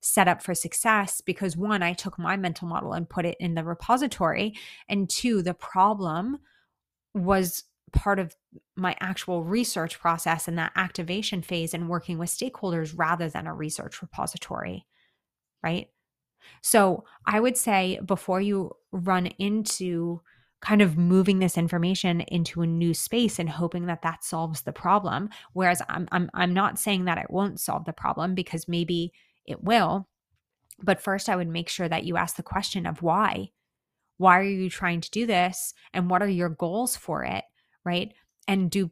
set 0.02 0.28
up 0.28 0.42
for 0.42 0.56
success 0.56 1.22
because 1.22 1.56
one, 1.56 1.84
I 1.84 1.94
took 1.94 2.18
my 2.18 2.36
mental 2.36 2.68
model 2.68 2.94
and 2.94 3.08
put 3.08 3.26
it 3.26 3.38
in 3.40 3.54
the 3.54 3.64
repository. 3.64 4.56
And 4.90 5.10
two, 5.10 5.44
the 5.44 5.54
problem 5.54 6.40
was 7.14 7.64
part 7.94 8.20
of 8.20 8.36
my 8.76 8.96
actual 9.00 9.44
research 9.44 10.00
process 10.00 10.48
and 10.48 10.58
that 10.58 10.72
activation 10.76 11.42
phase 11.42 11.74
and 11.74 11.90
working 11.90 12.18
with 12.18 12.30
stakeholders 12.30 12.94
rather 12.96 13.30
than 13.30 13.48
a 13.48 13.54
research 13.54 14.02
repository. 14.02 14.86
Right. 15.64 15.90
So 16.62 17.04
I 17.26 17.40
would 17.40 17.58
say 17.58 18.00
before 18.04 18.42
you 18.42 18.72
run 18.92 19.28
into 19.28 20.22
kind 20.62 20.82
of 20.82 20.98
moving 20.98 21.40
this 21.40 21.58
information 21.58 22.22
into 22.22 22.62
a 22.62 22.68
new 22.68 22.94
space 22.94 23.40
and 23.40 23.50
hoping 23.50 23.88
that 23.88 24.04
that 24.04 24.24
solves 24.24 24.62
the 24.62 24.74
problem. 24.74 25.30
Whereas 25.54 25.82
I'm 25.90 26.08
I'm 26.12 26.30
I'm 26.34 26.54
not 26.54 26.80
saying 26.80 27.06
that 27.06 27.18
it 27.18 27.32
won't 27.32 27.60
solve 27.60 27.86
the 27.86 27.94
problem 27.94 28.36
because 28.36 28.68
maybe 28.68 29.12
it 29.46 29.64
will 29.64 30.08
but 30.84 31.02
first 31.02 31.30
I 31.30 31.36
would 31.36 31.48
make 31.48 31.70
sure 31.70 31.88
that 31.88 32.06
you 32.06 32.18
ask 32.18 32.36
the 32.36 32.44
question 32.44 32.86
of 32.86 33.02
why. 33.02 33.52
Why 34.18 34.40
are 34.40 34.44
you 34.44 34.70
trying 34.70 35.02
to 35.02 35.12
do 35.12 35.26
this 35.26 35.74
and 35.94 36.10
what 36.10 36.22
are 36.22 36.30
your 36.30 36.50
goals 36.50 36.96
for 36.96 37.24
it 37.24 37.44
right? 37.84 38.14
And 38.48 38.70
do 38.70 38.92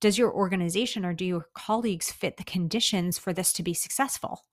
does 0.00 0.16
your 0.16 0.32
organization 0.32 1.04
or 1.04 1.12
do 1.12 1.24
your 1.24 1.48
colleagues 1.54 2.10
fit 2.10 2.36
the 2.36 2.44
conditions 2.44 3.18
for 3.18 3.32
this 3.32 3.52
to 3.54 3.62
be 3.62 3.74
successful 3.74 4.44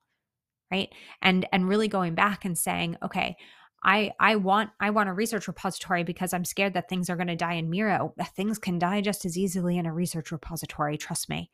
right? 0.72 0.90
And 1.22 1.48
and 1.52 1.68
really 1.68 1.88
going 1.88 2.16
back 2.16 2.46
and 2.46 2.58
saying 2.58 2.98
okay 3.04 3.38
I 3.84 4.12
I 4.20 4.36
want 4.38 4.70
I 4.80 4.90
want 4.92 5.10
a 5.10 5.14
research 5.14 5.48
repository 5.48 6.04
because 6.04 6.34
I'm 6.34 6.46
scared 6.46 6.74
that 6.74 6.90
things 6.90 7.10
are 7.10 7.16
going 7.16 7.28
to 7.28 7.36
die 7.36 7.54
in 7.54 7.70
Miro. 7.70 8.14
Things 8.36 8.58
can 8.58 8.80
die 8.80 9.02
just 9.02 9.26
as 9.26 9.38
easily 9.38 9.78
in 9.78 9.86
a 9.86 9.94
research 9.94 10.32
repository, 10.32 10.98
trust 10.98 11.30
me. 11.30 11.52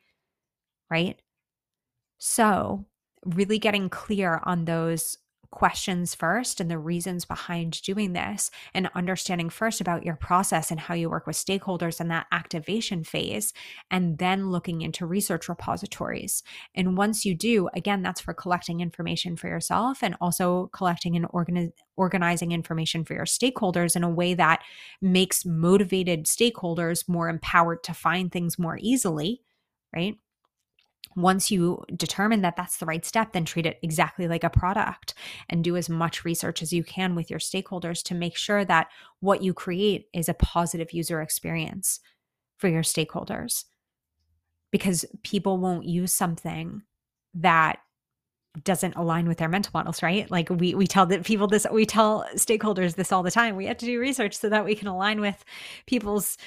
Right? 0.89 1.21
So, 2.17 2.85
really 3.25 3.59
getting 3.59 3.89
clear 3.89 4.41
on 4.43 4.65
those 4.65 5.17
questions 5.51 6.13
first 6.13 6.61
and 6.61 6.69
the 6.69 6.77
reasons 6.77 7.25
behind 7.25 7.81
doing 7.81 8.13
this 8.13 8.51
and 8.73 8.89
understanding 8.93 9.49
first 9.49 9.81
about 9.81 10.05
your 10.05 10.15
process 10.15 10.69
and 10.69 10.79
how 10.79 10.93
you 10.93 11.09
work 11.09 11.25
with 11.25 11.35
stakeholders 11.35 11.99
in 11.99 12.07
that 12.07 12.27
activation 12.31 13.03
phase 13.03 13.51
and 13.89 14.17
then 14.19 14.49
looking 14.49 14.81
into 14.81 15.05
research 15.05 15.49
repositories. 15.49 16.43
And 16.75 16.97
once 16.97 17.25
you 17.25 17.35
do 17.35 17.69
again 17.73 18.01
that's 18.01 18.21
for 18.21 18.33
collecting 18.33 18.79
information 18.79 19.35
for 19.35 19.47
yourself 19.47 20.03
and 20.03 20.15
also 20.21 20.69
collecting 20.73 21.15
and 21.15 21.25
organi- 21.29 21.71
organizing 21.97 22.51
information 22.51 23.03
for 23.03 23.13
your 23.13 23.25
stakeholders 23.25 23.95
in 23.95 24.03
a 24.03 24.09
way 24.09 24.33
that 24.35 24.61
makes 25.01 25.45
motivated 25.45 26.25
stakeholders 26.25 27.07
more 27.09 27.27
empowered 27.27 27.83
to 27.83 27.93
find 27.93 28.31
things 28.31 28.59
more 28.59 28.77
easily 28.81 29.41
right 29.95 30.17
once 31.15 31.49
you 31.51 31.83
determine 31.95 32.41
that 32.41 32.55
that's 32.55 32.77
the 32.77 32.85
right 32.85 33.05
step, 33.05 33.33
then 33.33 33.45
treat 33.45 33.65
it 33.65 33.79
exactly 33.81 34.27
like 34.27 34.43
a 34.43 34.49
product 34.49 35.13
and 35.49 35.63
do 35.63 35.75
as 35.75 35.89
much 35.89 36.23
research 36.23 36.61
as 36.61 36.71
you 36.71 36.83
can 36.83 37.15
with 37.15 37.29
your 37.29 37.39
stakeholders 37.39 38.03
to 38.03 38.15
make 38.15 38.37
sure 38.37 38.63
that 38.65 38.87
what 39.19 39.41
you 39.41 39.53
create 39.53 40.07
is 40.13 40.29
a 40.29 40.33
positive 40.33 40.93
user 40.93 41.21
experience 41.21 41.99
for 42.57 42.67
your 42.67 42.83
stakeholders. 42.83 43.65
because 44.71 45.03
people 45.23 45.57
won't 45.57 45.85
use 45.85 46.13
something 46.13 46.83
that 47.33 47.79
doesn't 48.63 48.95
align 48.95 49.27
with 49.27 49.37
their 49.37 49.49
mental 49.49 49.71
models, 49.73 50.01
right? 50.01 50.29
Like 50.29 50.49
we 50.49 50.73
we 50.73 50.87
tell 50.87 51.05
that 51.07 51.25
people 51.25 51.47
this 51.47 51.65
we 51.71 51.85
tell 51.85 52.25
stakeholders 52.35 52.95
this 52.95 53.11
all 53.11 53.23
the 53.23 53.31
time. 53.31 53.55
We 53.55 53.65
have 53.65 53.77
to 53.77 53.85
do 53.85 53.99
research 53.99 54.37
so 54.37 54.49
that 54.49 54.65
we 54.65 54.75
can 54.75 54.87
align 54.87 55.21
with 55.21 55.43
people's 55.85 56.37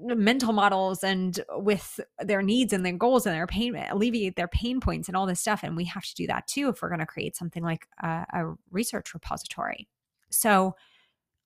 mental 0.00 0.52
models 0.52 1.04
and 1.04 1.38
with 1.50 2.00
their 2.20 2.42
needs 2.42 2.72
and 2.72 2.84
their 2.84 2.92
goals 2.92 3.26
and 3.26 3.34
their 3.34 3.46
pain 3.46 3.76
alleviate 3.90 4.36
their 4.36 4.48
pain 4.48 4.80
points 4.80 5.08
and 5.08 5.16
all 5.16 5.26
this 5.26 5.40
stuff 5.40 5.62
and 5.62 5.76
we 5.76 5.84
have 5.84 6.04
to 6.04 6.14
do 6.14 6.26
that 6.26 6.46
too 6.46 6.68
if 6.68 6.82
we're 6.82 6.88
going 6.88 7.00
to 7.00 7.06
create 7.06 7.36
something 7.36 7.62
like 7.62 7.86
a, 8.02 8.26
a 8.32 8.54
research 8.70 9.14
repository. 9.14 9.88
So 10.30 10.76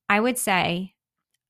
I 0.09 0.19
would 0.19 0.37
say 0.37 0.93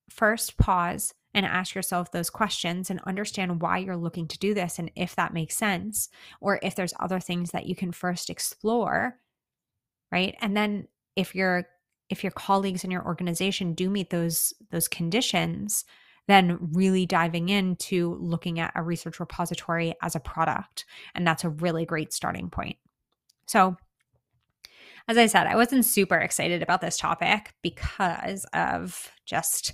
first 0.10 0.58
pause 0.58 1.14
and 1.34 1.46
ask 1.46 1.76
yourself 1.76 2.12
those 2.12 2.30
questions 2.30 2.90
and 2.90 3.00
understand 3.06 3.62
why 3.62 3.78
you're 3.78 3.98
looking 3.98 4.28
to 4.28 4.40
do 4.40 4.54
this 4.54 4.80
and 4.80 4.92
if 4.96 5.16
that 5.16 5.34
makes 5.34 5.56
sense 5.56 6.10
or 6.42 6.60
if 6.62 6.76
there's 6.76 6.94
other 7.00 7.20
things 7.20 7.52
that 7.52 7.66
you 7.66 7.76
can 7.76 7.92
first 7.92 8.30
explore 8.30 9.18
right? 10.12 10.36
And 10.42 10.56
then 10.56 10.88
if 11.16 11.34
your 11.34 11.66
if 12.10 12.24
your 12.24 12.32
colleagues 12.32 12.84
in 12.84 12.92
your 12.92 13.06
organization 13.06 13.74
do 13.74 13.90
meet 13.90 14.10
those 14.10 14.54
those 14.70 14.88
conditions 14.88 15.86
then 16.28 16.58
really 16.74 17.06
diving 17.06 17.50
into 17.50 18.16
looking 18.22 18.60
at 18.60 18.72
a 18.76 18.84
research 18.84 19.20
repository 19.20 19.96
as 20.04 20.16
a 20.16 20.20
product. 20.20 20.86
And 21.16 21.26
that's 21.26 21.44
a 21.44 21.50
really 21.50 21.84
great 21.84 22.14
starting 22.14 22.50
point. 22.50 22.78
So 23.48 23.76
as 25.08 25.18
i 25.18 25.26
said 25.26 25.48
i 25.48 25.56
wasn't 25.56 25.84
super 25.84 26.16
excited 26.16 26.62
about 26.62 26.80
this 26.80 26.96
topic 26.96 27.54
because 27.64 28.46
of 28.54 29.12
just 29.26 29.74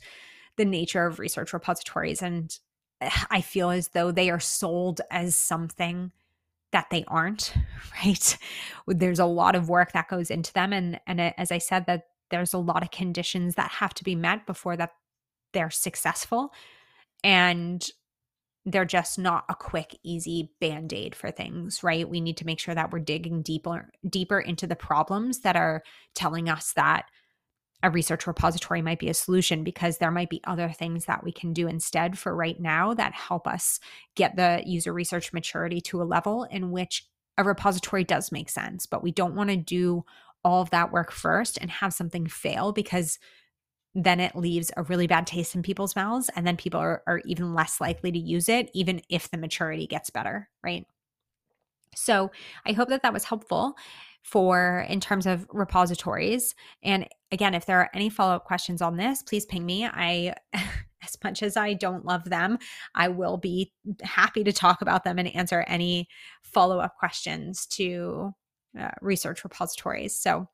the 0.58 0.66
nature 0.66 1.06
of 1.06 1.20
research 1.20 1.54
repositories. 1.54 2.22
And 2.22 2.58
eh, 3.02 3.10
I 3.30 3.42
feel 3.42 3.70
as 3.70 3.90
though 3.90 4.12
they 4.12 4.30
are 4.30 4.40
sold 4.40 5.02
as 5.10 5.36
something 5.36 6.12
that 6.72 6.88
they 6.92 7.06
aren't, 7.08 7.54
right? 8.06 8.38
There's 8.88 9.20
a 9.20 9.26
lot 9.26 9.56
of 9.56 9.70
work 9.70 9.94
that 9.94 10.10
goes 10.10 10.30
into 10.30 10.54
them. 10.54 10.74
And, 10.74 11.00
and 11.08 11.22
as 11.22 11.52
I 11.52 11.60
said, 11.60 11.86
that 11.86 12.08
there's 12.30 12.54
a 12.54 12.58
lot 12.58 12.84
of 12.84 12.92
conditions 12.92 13.56
that 13.56 13.72
have 13.72 13.94
to 13.96 14.04
be 14.04 14.16
met 14.16 14.46
before 14.46 14.76
that 14.76 14.92
they're 15.54 15.70
successful. 15.70 16.54
And 17.24 17.90
they're 18.68 18.86
just 18.86 19.18
not 19.18 19.46
a 19.48 19.56
quick 19.56 19.98
easy 20.04 20.52
band-aid 20.60 21.16
for 21.16 21.32
things 21.32 21.84
right 21.84 22.10
we 22.10 22.20
need 22.20 22.36
to 22.36 22.46
make 22.46 22.60
sure 22.60 22.76
that 22.76 22.92
we're 22.92 23.00
digging 23.00 23.42
deeper 23.42 23.90
deeper 24.08 24.40
into 24.42 24.68
the 24.68 24.76
problems 24.76 25.40
that 25.40 25.56
are 25.56 25.82
telling 26.14 26.50
us 26.50 26.74
that 26.74 27.06
a 27.84 27.92
research 27.92 28.26
repository 28.26 28.82
might 28.82 29.00
be 29.00 29.10
a 29.10 29.14
solution 29.14 29.64
because 29.64 29.98
there 29.98 30.12
might 30.12 30.30
be 30.30 30.42
other 30.46 30.70
things 30.70 31.06
that 31.06 31.24
we 31.24 31.32
can 31.32 31.54
do 31.54 31.68
instead 31.68 32.18
for 32.18 32.36
right 32.36 32.60
now 32.60 32.94
that 32.94 33.14
help 33.14 33.48
us 33.48 33.80
get 34.16 34.36
the 34.36 34.64
user 34.66 34.92
research 34.92 35.32
maturity 35.32 35.80
to 35.82 36.02
a 36.02 36.04
level 36.04 36.44
in 36.46 36.72
which 36.72 37.06
a 37.38 37.44
repository 37.44 38.04
does 38.04 38.32
make 38.32 38.50
sense. 38.50 38.88
But 38.88 39.04
we 39.04 39.12
don't 39.12 39.36
want 39.36 39.52
to 39.52 39.58
do 39.58 40.04
all 40.44 40.62
of 40.62 40.72
that 40.72 40.92
work 40.92 41.12
first 41.12 41.58
and 41.62 41.70
have 41.70 41.94
something 41.94 42.28
fail 42.28 42.72
because 42.72 43.20
then 43.94 44.20
it 44.20 44.36
leaves 44.36 44.72
a 44.76 44.84
really 44.84 45.08
bad 45.08 45.28
taste 45.28 45.56
in 45.56 45.62
people's 45.62 45.96
mouths. 45.96 46.30
And 46.36 46.48
then 46.48 46.58
people 46.58 46.80
are, 46.80 47.04
are 47.08 47.22
even 47.26 47.54
less 47.54 47.80
likely 47.80 48.12
to 48.12 48.20
use 48.20 48.50
it, 48.50 48.70
even 48.74 49.02
if 49.10 49.30
the 49.30 49.38
maturity 49.38 49.88
gets 49.88 50.10
better, 50.10 50.50
right? 50.64 50.86
So 51.96 52.32
I 52.66 52.74
hope 52.74 52.90
that 52.90 53.04
that 53.04 53.14
was 53.14 53.24
helpful 53.24 53.76
for 54.24 54.86
in 54.90 55.00
terms 55.00 55.26
of 55.26 55.48
repositories. 55.52 56.54
And 56.84 57.08
again, 57.32 57.54
if 57.54 57.66
there 57.66 57.80
are 57.80 57.90
any 57.94 58.10
follow 58.10 58.36
up 58.36 58.46
questions 58.46 58.82
on 58.82 58.98
this, 58.98 59.24
please 59.24 59.46
ping 59.46 59.66
me. 59.66 59.86
I, 59.86 60.34
as 61.04 61.18
much 61.24 61.44
as 61.44 61.58
I 61.58 61.74
don't 61.74 62.06
love 62.06 62.26
them, 62.26 62.58
I 62.96 63.08
will 63.10 63.38
be 63.38 63.74
happy 64.02 64.44
to 64.44 64.52
talk 64.52 64.82
about 64.82 65.04
them 65.04 65.20
and 65.20 65.34
answer 65.36 65.64
any 65.68 66.08
follow 66.44 66.80
up 66.80 66.98
questions 66.98 67.66
to 67.68 68.34
uh, 68.80 68.92
research 69.02 69.44
repositories. 69.44 70.18
So, 70.18 70.48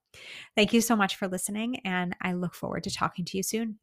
thank 0.56 0.74
you 0.74 0.82
so 0.82 0.96
much 0.96 1.16
for 1.16 1.28
listening, 1.28 1.78
and 1.86 2.16
I 2.22 2.34
look 2.34 2.54
forward 2.54 2.84
to 2.84 2.94
talking 2.94 3.26
to 3.26 3.38
you 3.38 3.44
soon. 3.44 3.80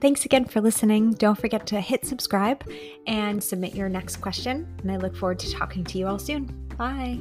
Thanks 0.00 0.24
again 0.24 0.44
for 0.44 0.60
listening. 0.60 1.12
Don't 1.12 1.38
forget 1.38 1.66
to 1.68 1.80
hit 1.80 2.06
subscribe 2.06 2.64
and 3.06 3.42
submit 3.42 3.74
your 3.74 3.88
next 3.88 4.16
question. 4.16 4.66
And 4.82 4.92
I 4.92 4.96
look 4.96 5.16
forward 5.16 5.38
to 5.40 5.52
talking 5.52 5.84
to 5.84 5.98
you 5.98 6.06
all 6.06 6.18
soon. 6.18 6.44
Bye. 6.76 7.18